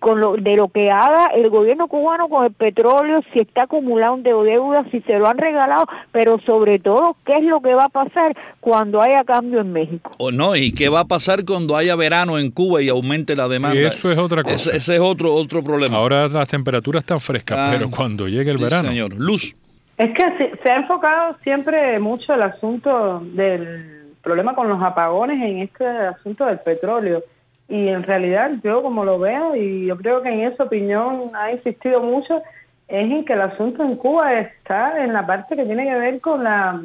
con 0.00 0.20
lo 0.20 0.36
de 0.36 0.56
lo 0.56 0.66
que 0.68 0.90
haga 0.90 1.26
el 1.34 1.48
gobierno 1.48 1.86
cubano 1.86 2.28
con 2.28 2.44
el 2.44 2.52
petróleo, 2.52 3.20
si 3.32 3.38
está 3.38 3.62
acumulando 3.64 4.42
deudas, 4.42 4.85
si 4.90 5.00
se 5.02 5.18
lo 5.18 5.28
han 5.28 5.38
regalado, 5.38 5.86
pero 6.12 6.38
sobre 6.46 6.78
todo, 6.78 7.16
¿qué 7.24 7.34
es 7.34 7.44
lo 7.44 7.60
que 7.60 7.74
va 7.74 7.84
a 7.84 7.88
pasar 7.88 8.36
cuando 8.60 9.00
haya 9.00 9.24
cambio 9.24 9.60
en 9.60 9.72
México? 9.72 10.10
O 10.18 10.30
no, 10.30 10.56
y 10.56 10.72
qué 10.72 10.88
va 10.88 11.00
a 11.00 11.04
pasar 11.04 11.44
cuando 11.44 11.76
haya 11.76 11.96
verano 11.96 12.38
en 12.38 12.50
Cuba 12.50 12.82
y 12.82 12.88
aumente 12.88 13.36
la 13.36 13.48
demanda. 13.48 13.80
eso 13.80 14.10
es 14.10 14.18
otra 14.18 14.42
cosa. 14.42 14.70
Ese, 14.72 14.96
es 14.96 15.00
otro, 15.00 15.32
otro 15.34 15.62
problema. 15.62 15.96
Ahora 15.98 16.28
las 16.28 16.48
temperaturas 16.48 17.02
están 17.02 17.20
frescas, 17.20 17.58
ah, 17.58 17.68
pero 17.72 17.90
cuando 17.90 18.28
llegue 18.28 18.50
el 18.50 18.58
verano. 18.58 18.88
Señor, 18.88 19.14
Luz. 19.14 19.56
Es 19.98 20.10
que 20.12 20.58
se 20.62 20.72
ha 20.72 20.76
enfocado 20.76 21.36
siempre 21.42 21.98
mucho 21.98 22.34
el 22.34 22.42
asunto 22.42 23.20
del 23.24 23.96
problema 24.22 24.54
con 24.54 24.68
los 24.68 24.82
apagones 24.82 25.40
en 25.40 25.62
este 25.62 25.86
asunto 25.86 26.44
del 26.44 26.58
petróleo. 26.58 27.22
Y 27.68 27.88
en 27.88 28.02
realidad 28.02 28.50
yo 28.62 28.82
como 28.82 29.04
lo 29.04 29.18
veo, 29.18 29.56
y 29.56 29.86
yo 29.86 29.96
creo 29.96 30.22
que 30.22 30.28
en 30.28 30.40
esa 30.40 30.64
opinión 30.64 31.30
ha 31.34 31.52
insistido 31.52 32.00
mucho, 32.00 32.42
es 32.88 33.10
en 33.10 33.24
que 33.24 33.32
el 33.32 33.40
asunto 33.40 33.82
en 33.82 33.96
Cuba 33.96 34.34
está 34.34 35.02
en 35.02 35.12
la 35.12 35.26
parte 35.26 35.56
que 35.56 35.64
tiene 35.64 35.84
que 35.84 35.94
ver 35.94 36.20
con 36.20 36.44
la 36.44 36.80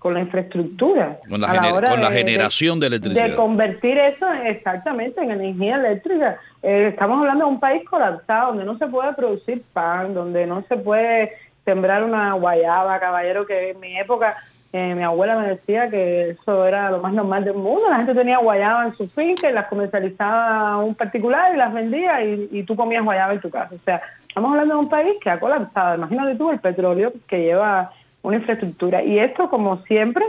con 0.00 0.14
la 0.14 0.20
infraestructura. 0.20 1.18
Con 1.28 1.42
la, 1.42 2.10
generación 2.10 2.80
de, 2.80 2.86
electricidad. 2.86 3.28
De 3.28 3.36
convertir 3.36 3.98
eso 3.98 4.26
exactamente 4.46 5.22
en 5.22 5.30
energía 5.30 5.76
eléctrica. 5.76 6.38
Eh, 6.62 6.88
estamos 6.88 7.18
hablando 7.18 7.44
de 7.44 7.50
un 7.50 7.60
país 7.60 7.84
colapsado, 7.86 8.48
donde 8.48 8.64
no 8.64 8.78
se 8.78 8.86
puede 8.86 9.12
producir 9.12 9.62
pan, 9.74 10.14
donde 10.14 10.46
no 10.46 10.64
se 10.70 10.78
puede 10.78 11.32
sembrar 11.66 12.02
una 12.02 12.32
guayaba, 12.32 12.98
caballero, 12.98 13.44
que 13.44 13.72
en 13.72 13.80
mi 13.80 13.94
época 13.98 14.38
eh, 14.72 14.94
mi 14.94 15.02
abuela 15.02 15.36
me 15.36 15.48
decía 15.48 15.90
que 15.90 16.30
eso 16.30 16.64
era 16.64 16.90
lo 16.90 17.02
más 17.02 17.12
normal 17.12 17.44
del 17.44 17.54
mundo. 17.54 17.90
La 17.90 17.98
gente 17.98 18.14
tenía 18.14 18.38
guayaba 18.38 18.86
en 18.86 18.96
su 18.96 19.06
finca 19.10 19.50
y 19.50 19.52
las 19.52 19.66
comercializaba 19.66 20.78
un 20.78 20.94
particular 20.94 21.52
y 21.52 21.58
las 21.58 21.74
vendía 21.74 22.24
y, 22.24 22.48
y 22.50 22.62
tú 22.62 22.74
comías 22.74 23.04
guayaba 23.04 23.34
en 23.34 23.40
tu 23.42 23.50
casa. 23.50 23.74
O 23.74 23.84
sea, 23.84 24.00
Estamos 24.30 24.52
hablando 24.52 24.74
de 24.74 24.80
un 24.80 24.88
país 24.88 25.16
que 25.20 25.28
ha 25.28 25.40
colapsado. 25.40 25.96
Imagínate 25.96 26.36
tú 26.36 26.50
el 26.52 26.60
petróleo 26.60 27.12
que 27.26 27.42
lleva 27.42 27.90
una 28.22 28.36
infraestructura. 28.36 29.02
Y 29.02 29.18
esto, 29.18 29.50
como 29.50 29.82
siempre, 29.82 30.24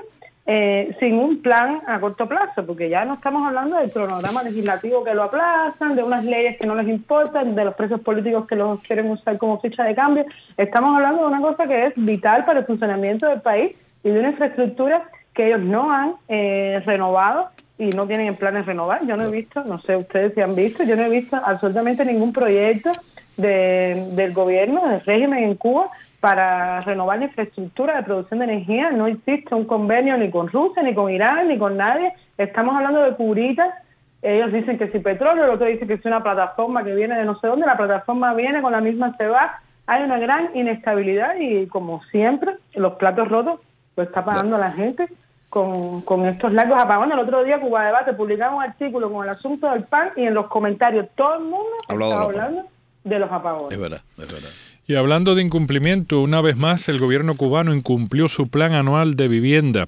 eh, 0.48 0.96
sin 1.00 1.20
un 1.20 1.44
plan 1.44 1.84
a 1.86 2.00
corto 2.00 2.28
plazo, 2.28 2.66
porque 2.66 2.90
ya 2.90 3.06
no 3.06 3.14
estamos 3.14 3.46
hablando 3.46 3.78
del 3.78 3.92
cronograma 3.92 4.42
legislativo 4.42 5.04
que 5.04 5.14
lo 5.14 5.22
aplazan, 5.24 5.96
de 5.96 6.02
unas 6.02 6.26
leyes 6.26 6.58
que 6.58 6.66
no 6.66 6.74
les 6.74 6.88
importan, 6.88 7.54
de 7.54 7.64
los 7.64 7.76
presos 7.76 8.02
políticos 8.02 8.48
que 8.48 8.56
los 8.56 8.82
quieren 8.82 9.08
usar 9.12 9.38
como 9.38 9.62
ficha 9.62 9.84
de 9.84 9.94
cambio. 9.94 10.26
Estamos 10.58 10.96
hablando 10.96 11.22
de 11.22 11.28
una 11.28 11.42
cosa 11.42 11.68
que 11.68 11.86
es 11.86 11.94
vital 11.96 12.44
para 12.46 12.62
el 12.62 12.66
funcionamiento 12.66 13.28
del 13.28 13.42
país 13.42 13.76
y 14.04 14.10
de 14.10 14.20
una 14.20 14.30
infraestructura 14.30 15.04
que 15.36 15.46
ellos 15.46 15.62
no 15.62 15.92
han 15.92 16.16
eh, 16.28 16.82
renovado 16.88 17.50
y 17.78 17.90
no 17.90 18.08
tienen 18.08 18.28
en 18.28 18.36
planes 18.36 18.66
renovar. 18.66 19.06
Yo 19.06 19.16
no 19.18 19.26
he 19.26 19.32
visto, 19.32 19.64
no 19.64 19.80
sé 19.82 19.96
ustedes 19.96 20.34
si 20.34 20.42
han 20.42 20.56
visto, 20.56 20.84
yo 20.84 20.96
no 20.96 21.04
he 21.04 21.10
visto 21.10 21.36
absolutamente 21.38 22.04
ningún 22.04 22.34
proyecto 22.34 22.92
del 23.38 24.34
gobierno, 24.34 24.88
del 24.88 25.02
régimen 25.02 25.44
en 25.44 25.56
Cuba, 25.56 25.90
para 26.20 26.82
renovar 26.82 27.20
la 27.20 27.26
infraestructura 27.26 27.98
de 27.98 28.04
producción 28.04 28.40
de 28.40 28.46
energía. 28.46 28.92
No 28.92 29.08
existe 29.08 29.56
un 29.56 29.66
convenio 29.66 30.18
ni 30.18 30.30
con 30.30 30.48
Rusia, 30.48 30.84
ni 30.84 30.94
con 30.94 31.12
Irán, 31.12 31.48
ni 31.48 31.58
con 31.58 31.78
nadie. 31.78 32.14
Estamos 32.38 32.76
hablando 32.76 33.02
de 33.02 33.16
curitas. 33.16 33.74
Ellos 34.22 34.54
dicen 34.54 34.78
que 34.78 34.90
si 34.90 35.00
petróleo, 35.00 35.46
el 35.46 35.50
otro 35.50 35.66
dice 35.66 35.88
que 35.88 35.94
es 35.94 36.06
una 36.06 36.22
plataforma 36.22 36.84
que 36.84 36.94
viene 36.94 37.18
de 37.18 37.26
no 37.26 37.40
sé 37.40 37.48
dónde, 37.48 37.66
la 37.66 37.78
plataforma 37.78 38.36
viene 38.36 38.62
con 38.62 38.72
la 38.72 38.82
misma 38.82 39.16
se 39.18 39.28
va. 39.28 39.60
Hay 39.88 40.04
una 40.04 40.20
gran 40.20 40.52
inestabilidad 40.54 41.36
y 41.40 41.66
como 41.68 42.04
siempre, 42.12 42.54
los 42.76 42.94
platos 42.94 43.28
rotos 43.28 43.60
lo 43.96 44.04
está 44.04 44.24
pagando 44.24 44.60
la 44.60 44.72
gente 44.72 45.08
con, 45.50 46.02
con 46.02 46.28
estos 46.28 46.54
largos 46.54 46.80
apagones. 46.80 47.14
El 47.14 47.24
otro 47.24 47.44
día 47.44 47.60
Cuba 47.60 47.86
Debate 47.86 48.14
publicaba 48.14 48.56
un 48.56 48.64
artículo 48.64 49.12
con 49.12 49.24
el 49.24 49.32
asunto 49.32 49.72
del 49.72 49.86
pan 49.86 50.12
y 50.16 50.24
en 50.24 50.36
los 50.36 50.48
comentarios 50.48 51.08
todo 51.16 51.38
el 51.38 51.44
mundo 51.46 51.78
estaba 51.90 52.22
hablando 52.22 52.64
de 53.04 53.20
los 53.20 53.32
apagones. 53.32 53.72
Es 53.72 53.80
verdad, 53.80 54.04
es 54.18 54.32
verdad. 54.32 54.50
Y 54.88 54.96
hablando 54.96 55.36
de 55.36 55.44
incumplimiento, 55.44 56.22
una 56.22 56.42
vez 56.42 56.58
más 56.58 56.90
el 56.90 57.00
gobierno 57.00 57.36
cubano 57.36 57.74
incumplió 57.74 58.28
su 58.28 58.48
plan 58.48 58.74
anual 58.74 59.16
de 59.16 59.28
vivienda. 59.28 59.88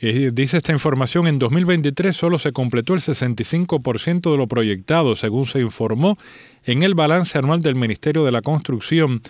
Eh, 0.00 0.30
dice 0.32 0.56
esta 0.56 0.72
información, 0.72 1.26
en 1.26 1.38
2023 1.38 2.14
solo 2.14 2.38
se 2.38 2.52
completó 2.52 2.94
el 2.94 3.00
65% 3.00 4.30
de 4.30 4.36
lo 4.36 4.46
proyectado, 4.46 5.14
según 5.16 5.46
se 5.46 5.60
informó 5.60 6.16
en 6.64 6.82
el 6.82 6.94
balance 6.94 7.38
anual 7.38 7.62
del 7.62 7.76
Ministerio 7.76 8.24
de 8.24 8.32
la 8.32 8.42
Construcción. 8.42 9.22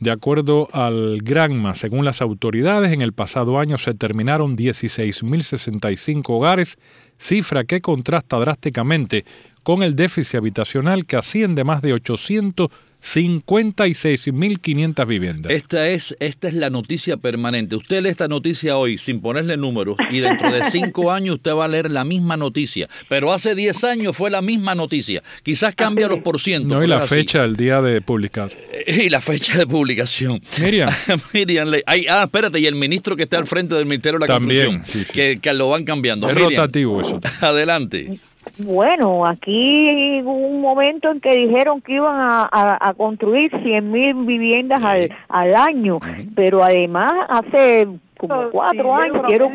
De 0.00 0.12
acuerdo 0.12 0.68
al 0.72 1.18
Granma, 1.22 1.74
según 1.74 2.04
las 2.04 2.22
autoridades, 2.22 2.92
en 2.92 3.02
el 3.02 3.12
pasado 3.12 3.58
año 3.58 3.78
se 3.78 3.94
terminaron 3.94 4.56
16.065 4.56 6.22
hogares, 6.28 6.78
cifra 7.18 7.64
que 7.64 7.80
contrasta 7.80 8.38
drásticamente 8.38 9.24
con 9.64 9.82
el 9.82 9.96
déficit 9.96 10.36
habitacional 10.36 11.04
que 11.04 11.16
asciende 11.16 11.64
más 11.64 11.82
de 11.82 11.94
800 11.94 12.68
56.500 13.02 15.06
viviendas. 15.06 15.52
Esta 15.52 15.88
es, 15.88 16.16
esta 16.18 16.48
es 16.48 16.54
la 16.54 16.68
noticia 16.68 17.16
permanente. 17.16 17.76
Usted 17.76 18.02
lee 18.02 18.08
esta 18.08 18.26
noticia 18.28 18.76
hoy 18.76 18.98
sin 18.98 19.20
ponerle 19.20 19.56
números 19.56 19.96
y 20.10 20.18
dentro 20.18 20.50
de 20.50 20.64
cinco 20.64 21.12
años 21.18 21.36
usted 21.36 21.54
va 21.54 21.66
a 21.66 21.68
leer 21.68 21.90
la 21.90 22.04
misma 22.04 22.36
noticia. 22.36 22.88
Pero 23.08 23.32
hace 23.32 23.54
10 23.54 23.84
años 23.84 24.16
fue 24.16 24.30
la 24.30 24.42
misma 24.42 24.74
noticia. 24.74 25.22
Quizás 25.42 25.74
cambia 25.74 26.08
los 26.08 26.20
porcientos. 26.20 26.70
No, 26.70 26.82
y 26.82 26.88
la 26.88 27.00
fecha, 27.00 27.44
el 27.44 27.56
día 27.56 27.80
de 27.80 28.00
publicar. 28.00 28.50
Y 28.86 29.08
la 29.10 29.20
fecha 29.20 29.58
de 29.58 29.66
publicación. 29.66 30.42
Miriam. 30.60 30.90
Miriam, 31.32 31.72
ah, 31.86 32.24
espérate, 32.24 32.60
y 32.60 32.66
el 32.66 32.74
ministro 32.74 33.16
que 33.16 33.24
está 33.24 33.38
al 33.38 33.46
frente 33.46 33.74
del 33.74 33.86
Ministerio 33.86 34.18
de 34.18 34.26
la 34.26 34.34
También, 34.34 34.80
Construcción, 34.80 35.14
Que, 35.14 35.38
que, 35.40 35.52
lo 35.52 35.68
van 35.68 35.84
cambiando. 35.84 36.28
Es 36.28 36.36
rotativo 36.36 37.00
eso. 37.00 37.20
Adelante. 37.40 38.18
Bueno, 38.58 39.26
aquí 39.26 40.20
hubo 40.22 40.32
un 40.32 40.60
momento 40.60 41.10
en 41.10 41.20
que 41.20 41.30
dijeron 41.30 41.80
que 41.80 41.94
iban 41.94 42.16
a, 42.18 42.48
a, 42.52 42.94
construir 42.94 43.50
100 43.62 43.90
mil 43.90 44.14
viviendas 44.24 44.82
al, 44.82 45.10
al 45.28 45.54
año, 45.54 46.00
pero 46.34 46.62
además 46.62 47.12
hace 47.28 47.86
como 48.18 48.50
cuatro 48.50 48.94
años 48.94 49.22
quiero... 49.28 49.50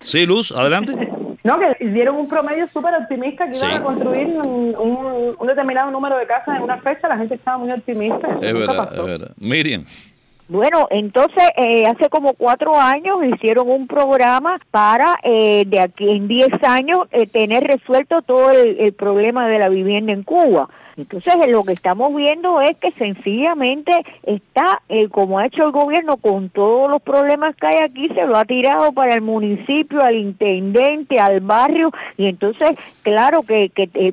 Sí, 0.00 0.26
Luz, 0.26 0.52
adelante. 0.52 0.92
No, 1.44 1.58
que 1.60 1.84
dieron 1.86 2.16
un 2.16 2.28
promedio 2.28 2.68
súper 2.72 2.94
optimista 2.94 3.48
que 3.48 3.56
iban 3.56 3.72
a 3.72 3.82
construir 3.82 4.26
un, 4.26 5.34
un, 5.38 5.46
determinado 5.46 5.90
número 5.92 6.18
de 6.18 6.26
casas 6.26 6.56
en 6.56 6.62
una 6.62 6.76
fecha, 6.78 7.06
la 7.06 7.18
gente 7.18 7.34
estaba 7.34 7.58
muy 7.58 7.70
optimista. 7.70 8.36
Es 8.40 8.52
verdad, 8.52 8.90
es 8.92 9.04
verdad. 9.04 9.30
Miriam. 9.38 9.84
Bueno, 10.48 10.86
entonces 10.90 11.42
eh, 11.56 11.82
hace 11.86 12.08
como 12.08 12.34
cuatro 12.34 12.76
años 12.76 13.18
hicieron 13.24 13.68
un 13.68 13.88
programa 13.88 14.58
para 14.70 15.16
eh, 15.24 15.64
de 15.66 15.80
aquí 15.80 16.08
en 16.08 16.28
diez 16.28 16.48
años 16.62 17.00
eh, 17.10 17.26
tener 17.26 17.64
resuelto 17.64 18.22
todo 18.22 18.52
el 18.52 18.92
problema 18.92 19.48
de 19.48 19.58
la 19.58 19.68
vivienda 19.68 20.12
en 20.12 20.22
Cuba. 20.22 20.68
Entonces, 20.96 21.34
lo 21.50 21.62
que 21.62 21.72
estamos 21.72 22.14
viendo 22.14 22.60
es 22.60 22.76
que 22.78 22.90
sencillamente 22.92 23.92
está, 24.22 24.80
eh, 24.88 25.08
como 25.08 25.38
ha 25.38 25.46
hecho 25.46 25.64
el 25.64 25.72
gobierno 25.72 26.16
con 26.16 26.48
todos 26.48 26.90
los 26.90 27.02
problemas 27.02 27.54
que 27.56 27.66
hay 27.66 27.84
aquí, 27.84 28.08
se 28.08 28.24
lo 28.24 28.36
ha 28.36 28.44
tirado 28.44 28.92
para 28.92 29.14
el 29.14 29.20
municipio, 29.20 30.02
al 30.02 30.16
intendente, 30.16 31.18
al 31.18 31.40
barrio, 31.40 31.90
y 32.16 32.26
entonces, 32.26 32.70
claro 33.02 33.42
que, 33.42 33.70
eh, 33.76 34.12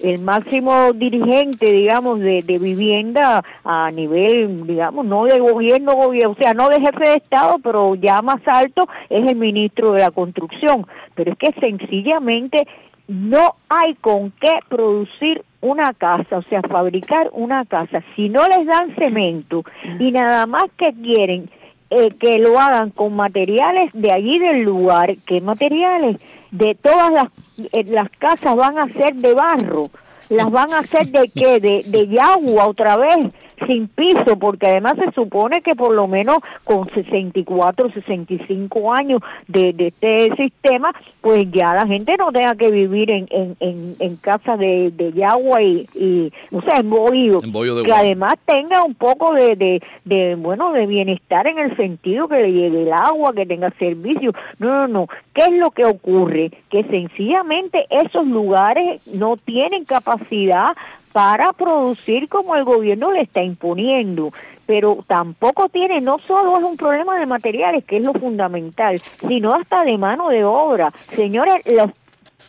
el 0.00 0.20
máximo 0.20 0.92
dirigente, 0.92 1.72
digamos, 1.72 2.20
de, 2.20 2.42
de 2.42 2.58
vivienda 2.58 3.42
a 3.64 3.90
nivel, 3.90 4.66
digamos, 4.66 5.06
no 5.06 5.24
de 5.24 5.38
gobierno, 5.38 5.94
gobierno, 5.94 6.32
o 6.32 6.42
sea, 6.42 6.52
no 6.52 6.68
de 6.68 6.80
jefe 6.80 7.08
de 7.08 7.14
Estado, 7.14 7.56
pero 7.62 7.94
ya 7.94 8.20
más 8.22 8.40
alto, 8.46 8.86
es 9.08 9.26
el 9.26 9.36
ministro 9.36 9.92
de 9.92 10.00
la 10.00 10.10
construcción. 10.10 10.86
Pero 11.14 11.32
es 11.32 11.38
que 11.38 11.52
sencillamente 11.60 12.66
no 13.08 13.56
hay 13.70 13.94
con 13.94 14.30
qué 14.32 14.52
producir 14.68 15.42
una 15.60 15.92
casa, 15.94 16.38
o 16.38 16.42
sea, 16.42 16.62
fabricar 16.62 17.30
una 17.32 17.64
casa. 17.64 18.02
Si 18.14 18.28
no 18.28 18.46
les 18.46 18.66
dan 18.66 18.94
cemento 18.94 19.64
y 19.98 20.12
nada 20.12 20.46
más 20.46 20.64
que 20.76 20.92
quieren 20.92 21.50
eh, 21.90 22.10
que 22.20 22.38
lo 22.38 22.60
hagan 22.60 22.90
con 22.90 23.16
materiales 23.16 23.90
de 23.94 24.12
allí 24.12 24.38
del 24.38 24.60
lugar, 24.62 25.16
¿qué 25.26 25.40
materiales? 25.40 26.18
De 26.50 26.74
todas 26.74 27.10
las, 27.10 27.28
eh, 27.72 27.84
las 27.88 28.10
casas 28.10 28.54
van 28.54 28.78
a 28.78 28.88
ser 28.88 29.14
de 29.14 29.32
barro, 29.32 29.88
las 30.28 30.50
van 30.50 30.70
a 30.72 30.80
hacer 30.80 31.06
de 31.06 31.30
qué? 31.34 31.58
De, 31.60 31.82
de 31.84 32.20
agua 32.20 32.66
otra 32.66 32.98
vez 32.98 33.32
sin 33.66 33.88
piso, 33.88 34.38
porque 34.38 34.66
además 34.66 34.94
se 34.96 35.10
supone 35.12 35.62
que 35.62 35.74
por 35.74 35.94
lo 35.94 36.06
menos 36.06 36.38
con 36.64 36.88
64, 36.90 37.90
65 37.92 38.92
años 38.94 39.20
de, 39.46 39.72
de 39.72 39.88
este 39.88 40.34
sistema, 40.36 40.92
pues 41.20 41.50
ya 41.50 41.74
la 41.74 41.86
gente 41.86 42.16
no 42.16 42.32
tenga 42.32 42.54
que 42.54 42.70
vivir 42.70 43.10
en, 43.10 43.26
en, 43.30 43.56
en, 43.60 43.92
en 43.98 44.16
casa 44.16 44.56
de, 44.56 44.90
de 44.90 45.12
yagua 45.12 45.62
y, 45.62 45.88
y, 45.94 46.32
o 46.52 46.62
sea, 46.62 46.78
en 46.78 46.90
bohío, 46.90 47.40
que 47.82 47.92
además 47.92 48.34
tenga 48.44 48.82
un 48.84 48.94
poco 48.94 49.34
de, 49.34 49.56
de, 49.56 49.82
de, 50.04 50.34
bueno, 50.34 50.72
de 50.72 50.86
bienestar 50.86 51.46
en 51.46 51.58
el 51.58 51.76
sentido 51.76 52.28
que 52.28 52.36
le 52.36 52.52
llegue 52.52 52.82
el 52.82 52.92
agua, 52.92 53.32
que 53.34 53.46
tenga 53.46 53.70
servicio. 53.78 54.32
No, 54.58 54.68
no, 54.68 54.88
no. 54.88 55.06
¿Qué 55.34 55.42
es 55.42 55.52
lo 55.52 55.70
que 55.70 55.84
ocurre? 55.84 56.50
Que 56.70 56.84
sencillamente 56.84 57.86
esos 57.90 58.26
lugares 58.26 59.06
no 59.06 59.36
tienen 59.36 59.84
capacidad 59.84 60.68
para 61.12 61.52
producir 61.52 62.28
como 62.28 62.54
el 62.56 62.64
gobierno 62.64 63.12
le 63.12 63.22
está 63.22 63.42
imponiendo, 63.42 64.32
pero 64.66 65.04
tampoco 65.06 65.68
tiene, 65.68 66.00
no 66.00 66.18
solo 66.26 66.58
es 66.58 66.64
un 66.64 66.76
problema 66.76 67.18
de 67.18 67.26
materiales, 67.26 67.84
que 67.84 67.96
es 67.96 68.02
lo 68.02 68.12
fundamental, 68.12 69.00
sino 69.26 69.54
hasta 69.54 69.84
de 69.84 69.96
mano 69.96 70.28
de 70.28 70.44
obra. 70.44 70.90
Señores, 71.14 71.56
los 71.64 71.90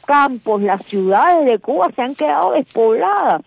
campos, 0.06 0.62
las 0.62 0.84
ciudades 0.86 1.50
de 1.50 1.60
Cuba 1.60 1.90
se 1.96 2.02
han 2.02 2.16
quedado 2.16 2.52
despobladas. 2.52 3.42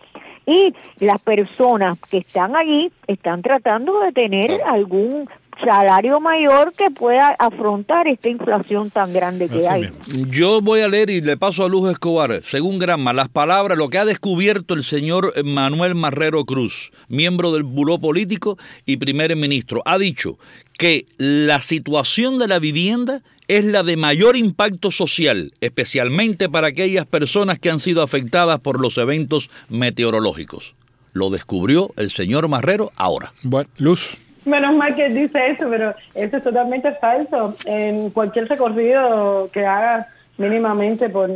Y 0.45 0.73
las 0.99 1.21
personas 1.21 1.97
que 2.09 2.17
están 2.17 2.55
allí 2.55 2.91
están 3.07 3.41
tratando 3.41 3.99
de 4.01 4.11
tener 4.11 4.61
algún 4.65 5.29
salario 5.63 6.19
mayor 6.19 6.73
que 6.73 6.89
pueda 6.91 7.35
afrontar 7.39 8.07
esta 8.07 8.29
inflación 8.29 8.89
tan 8.89 9.13
grande 9.13 9.49
que 9.49 9.67
hay. 9.67 9.89
Yo 10.29 10.61
voy 10.61 10.81
a 10.81 10.87
leer 10.87 11.09
y 11.09 11.21
le 11.21 11.37
paso 11.37 11.65
a 11.65 11.69
Luz 11.69 11.91
Escobar, 11.91 12.41
según 12.43 12.79
Granma, 12.79 13.13
las 13.13 13.29
palabras, 13.29 13.77
lo 13.77 13.89
que 13.89 13.97
ha 13.97 14.05
descubierto 14.05 14.73
el 14.73 14.83
señor 14.83 15.33
Manuel 15.43 15.95
Marrero 15.95 16.45
Cruz, 16.45 16.91
miembro 17.07 17.51
del 17.51 17.63
Buró 17.63 17.99
Político 17.99 18.57
y 18.85 18.97
primer 18.97 19.35
ministro. 19.35 19.81
Ha 19.85 19.97
dicho 19.97 20.37
que 20.77 21.05
la 21.17 21.61
situación 21.61 22.39
de 22.39 22.47
la 22.47 22.59
vivienda 22.59 23.21
es 23.47 23.65
la 23.65 23.83
de 23.83 23.97
mayor 23.97 24.37
impacto 24.37 24.91
social, 24.91 25.53
especialmente 25.61 26.49
para 26.49 26.67
aquellas 26.67 27.05
personas 27.05 27.59
que 27.59 27.69
han 27.69 27.79
sido 27.79 28.01
afectadas 28.01 28.59
por 28.59 28.79
los 28.79 28.97
eventos 28.97 29.49
meteorológicos. 29.69 30.75
Lo 31.11 31.29
descubrió 31.29 31.91
el 31.97 32.09
señor 32.09 32.47
Marrero 32.47 32.91
ahora. 32.95 33.33
Bueno, 33.43 33.69
Luz. 33.77 34.17
Menos 34.45 34.75
mal 34.75 34.95
que 34.95 35.09
dice 35.09 35.51
eso, 35.51 35.69
pero 35.69 35.93
eso 36.13 36.37
es 36.37 36.43
totalmente 36.43 36.91
falso. 36.93 37.55
En 37.65 38.09
cualquier 38.09 38.47
recorrido 38.47 39.49
que 39.51 39.65
hagas 39.65 40.07
mínimamente 40.37 41.09
por 41.09 41.29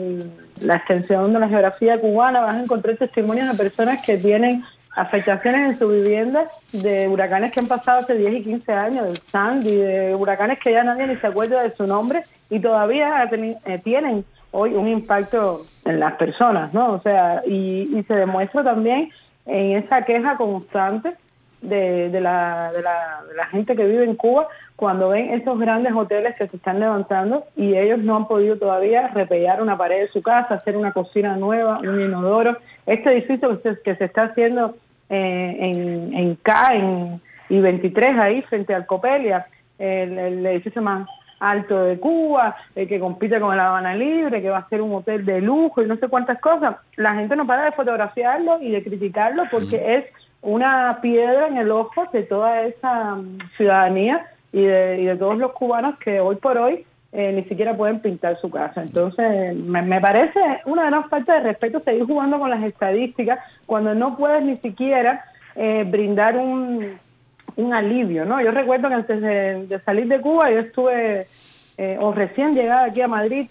la 0.61 0.75
extensión 0.75 1.31
de 1.33 1.39
la 1.39 1.47
geografía 1.47 1.99
cubana 1.99 2.41
vas 2.41 2.57
a 2.57 2.63
encontrar 2.63 2.97
testimonios 2.97 3.49
de 3.49 3.63
personas 3.63 4.03
que 4.03 4.17
tienen 4.17 4.63
afectaciones 4.95 5.71
en 5.71 5.79
su 5.79 5.87
vivienda 5.87 6.47
de 6.71 7.07
huracanes 7.07 7.51
que 7.51 7.59
han 7.59 7.67
pasado 7.67 7.99
hace 7.99 8.15
10 8.15 8.33
y 8.33 8.43
15 8.43 8.73
años, 8.73 9.05
del 9.05 9.17
Sandy, 9.17 9.75
de 9.75 10.15
huracanes 10.15 10.59
que 10.59 10.71
ya 10.73 10.83
nadie 10.83 11.05
ni 11.05 11.15
se 11.17 11.27
acuerda 11.27 11.61
de 11.61 11.71
su 11.71 11.85
nombre 11.85 12.23
y 12.49 12.59
todavía 12.59 13.29
eh, 13.31 13.81
tienen 13.83 14.25
hoy 14.51 14.73
un 14.73 14.87
impacto 14.87 15.65
en 15.85 15.99
las 15.99 16.13
personas, 16.13 16.73
¿no? 16.73 16.93
O 16.93 17.01
sea, 17.01 17.43
y, 17.45 17.95
y 17.95 18.03
se 18.03 18.15
demuestra 18.15 18.63
también 18.63 19.11
en 19.45 19.77
esa 19.77 20.03
queja 20.03 20.35
constante 20.35 21.13
de, 21.61 22.09
de, 22.09 22.21
la, 22.21 22.71
de, 22.71 22.81
la, 22.81 23.23
de, 23.27 23.35
la, 23.35 23.45
gente 23.47 23.75
que 23.75 23.85
vive 23.85 24.03
en 24.03 24.15
Cuba 24.15 24.47
cuando 24.75 25.09
ven 25.09 25.33
esos 25.33 25.57
grandes 25.59 25.93
hoteles 25.93 26.37
que 26.37 26.47
se 26.47 26.57
están 26.57 26.79
levantando 26.79 27.45
y 27.55 27.75
ellos 27.75 27.99
no 27.99 28.15
han 28.15 28.27
podido 28.27 28.57
todavía 28.57 29.07
repellar 29.07 29.61
una 29.61 29.77
pared 29.77 30.01
de 30.01 30.07
su 30.09 30.21
casa, 30.21 30.55
hacer 30.55 30.77
una 30.77 30.91
cocina 30.91 31.35
nueva, 31.35 31.79
un 31.79 32.01
inodoro. 32.01 32.57
Este 32.85 33.11
edificio 33.11 33.61
que 33.61 33.75
se, 33.75 33.81
que 33.81 33.95
se 33.95 34.05
está 34.05 34.23
haciendo 34.23 34.75
eh, 35.09 35.57
en, 35.59 36.13
en 36.13 36.35
K 36.35 36.75
en, 36.75 37.21
y 37.49 37.59
23 37.59 38.19
ahí 38.19 38.41
frente 38.43 38.75
al 38.75 38.85
Copelia, 38.85 39.47
el, 39.79 40.17
el 40.17 40.45
edificio 40.45 40.81
más 40.81 41.07
alto 41.39 41.83
de 41.83 41.99
Cuba, 41.99 42.55
el 42.75 42.87
que 42.87 42.99
compite 42.99 43.39
con 43.39 43.55
La 43.55 43.67
Habana 43.67 43.95
Libre, 43.95 44.41
que 44.41 44.49
va 44.49 44.59
a 44.59 44.69
ser 44.69 44.81
un 44.81 44.93
hotel 44.93 45.25
de 45.25 45.41
lujo 45.41 45.81
y 45.81 45.87
no 45.87 45.97
sé 45.97 46.07
cuántas 46.07 46.39
cosas. 46.39 46.77
La 46.95 47.15
gente 47.15 47.35
no 47.35 47.45
para 47.45 47.65
de 47.65 47.71
fotografiarlo 47.71 48.61
y 48.61 48.71
de 48.71 48.83
criticarlo 48.83 49.43
porque 49.51 49.97
es 49.97 50.05
una 50.41 50.99
piedra 51.01 51.47
en 51.47 51.57
el 51.57 51.71
ojo 51.71 52.05
de 52.11 52.23
toda 52.23 52.63
esa 52.63 53.15
mm, 53.15 53.39
ciudadanía 53.57 54.25
y 54.51 54.63
de, 54.63 54.97
y 54.99 55.05
de 55.05 55.15
todos 55.15 55.37
los 55.37 55.51
cubanos 55.53 55.97
que 55.99 56.19
hoy 56.19 56.35
por 56.37 56.57
hoy 56.57 56.85
eh, 57.13 57.31
ni 57.31 57.43
siquiera 57.45 57.75
pueden 57.75 57.99
pintar 57.99 58.39
su 58.39 58.49
casa. 58.49 58.81
Entonces, 58.81 59.55
me, 59.55 60.01
parece 60.01 60.39
una 60.65 60.85
gran 60.85 61.09
falta 61.09 61.33
de 61.33 61.39
respeto 61.39 61.79
seguir 61.79 62.05
jugando 62.05 62.37
con 62.37 62.49
las 62.49 62.63
estadísticas 62.63 63.39
cuando 63.65 63.95
no 63.95 64.17
puedes 64.17 64.45
ni 64.45 64.57
siquiera 64.57 65.23
eh, 65.55 65.85
brindar 65.89 66.37
un, 66.37 66.99
un 67.55 67.73
alivio, 67.73 68.25
¿no? 68.25 68.41
Yo 68.41 68.51
recuerdo 68.51 68.89
que 68.89 68.95
antes 68.95 69.21
de, 69.21 69.79
salir 69.85 70.07
de 70.07 70.19
Cuba 70.19 70.51
yo 70.51 70.59
estuve, 70.59 71.27
eh, 71.77 71.97
o 71.99 72.11
recién 72.11 72.53
llegada 72.53 72.85
aquí 72.85 73.01
a 73.01 73.07
Madrid, 73.07 73.47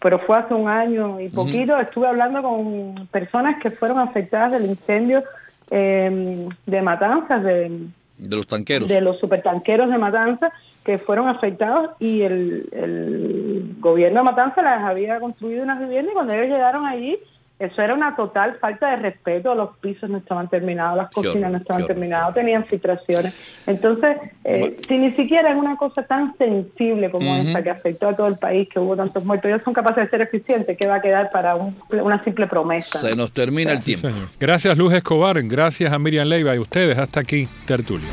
pero 0.00 0.18
fue 0.20 0.38
hace 0.38 0.54
un 0.54 0.68
año 0.68 1.20
y 1.20 1.28
poquito, 1.30 1.78
estuve 1.78 2.06
hablando 2.06 2.40
con 2.42 3.08
personas 3.08 3.60
que 3.60 3.70
fueron 3.70 3.98
afectadas 3.98 4.52
del 4.52 4.66
incendio 4.66 5.24
eh, 5.70 6.48
de 6.66 6.82
matanzas, 6.82 7.42
de, 7.42 7.88
de 8.18 8.36
los 8.36 8.46
tanqueros. 8.46 8.88
De 8.88 9.00
los 9.00 9.18
supertanqueros 9.18 9.90
de 9.90 9.98
Matanzas 9.98 10.52
que 10.84 10.98
fueron 10.98 11.28
afectados 11.28 11.90
y 11.98 12.22
el, 12.22 12.68
el 12.72 13.76
gobierno 13.78 14.20
de 14.20 14.24
Matanzas 14.24 14.64
les 14.64 14.84
había 14.84 15.20
construido 15.20 15.62
unas 15.62 15.78
viviendas 15.80 16.12
y 16.12 16.14
cuando 16.14 16.34
ellos 16.34 16.48
llegaron 16.48 16.86
allí 16.86 17.18
eso 17.58 17.82
era 17.82 17.94
una 17.94 18.14
total 18.14 18.56
falta 18.60 18.90
de 18.90 18.96
respeto, 18.96 19.54
los 19.54 19.76
pisos 19.78 20.08
no 20.08 20.18
estaban 20.18 20.48
terminados, 20.48 20.96
las 20.96 21.10
cocinas 21.10 21.50
no 21.50 21.58
estaban 21.58 21.84
terminadas, 21.86 22.32
tenían 22.34 22.64
filtraciones. 22.64 23.34
Entonces, 23.66 24.16
eh, 24.44 24.76
si 24.86 24.96
ni 24.96 25.12
siquiera 25.12 25.50
es 25.50 25.56
una 25.56 25.76
cosa 25.76 26.04
tan 26.04 26.36
sensible 26.38 27.10
como 27.10 27.34
esta 27.34 27.62
que 27.62 27.70
afectó 27.70 28.08
a 28.08 28.16
todo 28.16 28.28
el 28.28 28.36
país, 28.36 28.68
que 28.68 28.78
hubo 28.78 28.96
tantos 28.96 29.24
muertos, 29.24 29.50
ellos 29.50 29.62
son 29.64 29.74
capaces 29.74 30.04
de 30.04 30.10
ser 30.10 30.20
eficientes, 30.22 30.76
¿qué 30.78 30.86
va 30.86 30.96
a 30.96 31.02
quedar 31.02 31.30
para 31.32 31.56
una 31.56 32.22
simple 32.22 32.46
promesa? 32.46 32.98
Se 32.98 33.16
nos 33.16 33.32
termina 33.32 33.72
el 33.72 33.82
tiempo. 33.82 34.08
Gracias 34.38 34.78
Luz 34.78 34.92
Escobar, 34.92 35.42
gracias 35.42 35.92
a 35.92 35.98
Miriam 35.98 36.28
Leiva 36.28 36.54
y 36.54 36.58
ustedes. 36.58 36.96
Hasta 36.96 37.20
aquí, 37.20 37.48
Tertulia. 37.66 38.08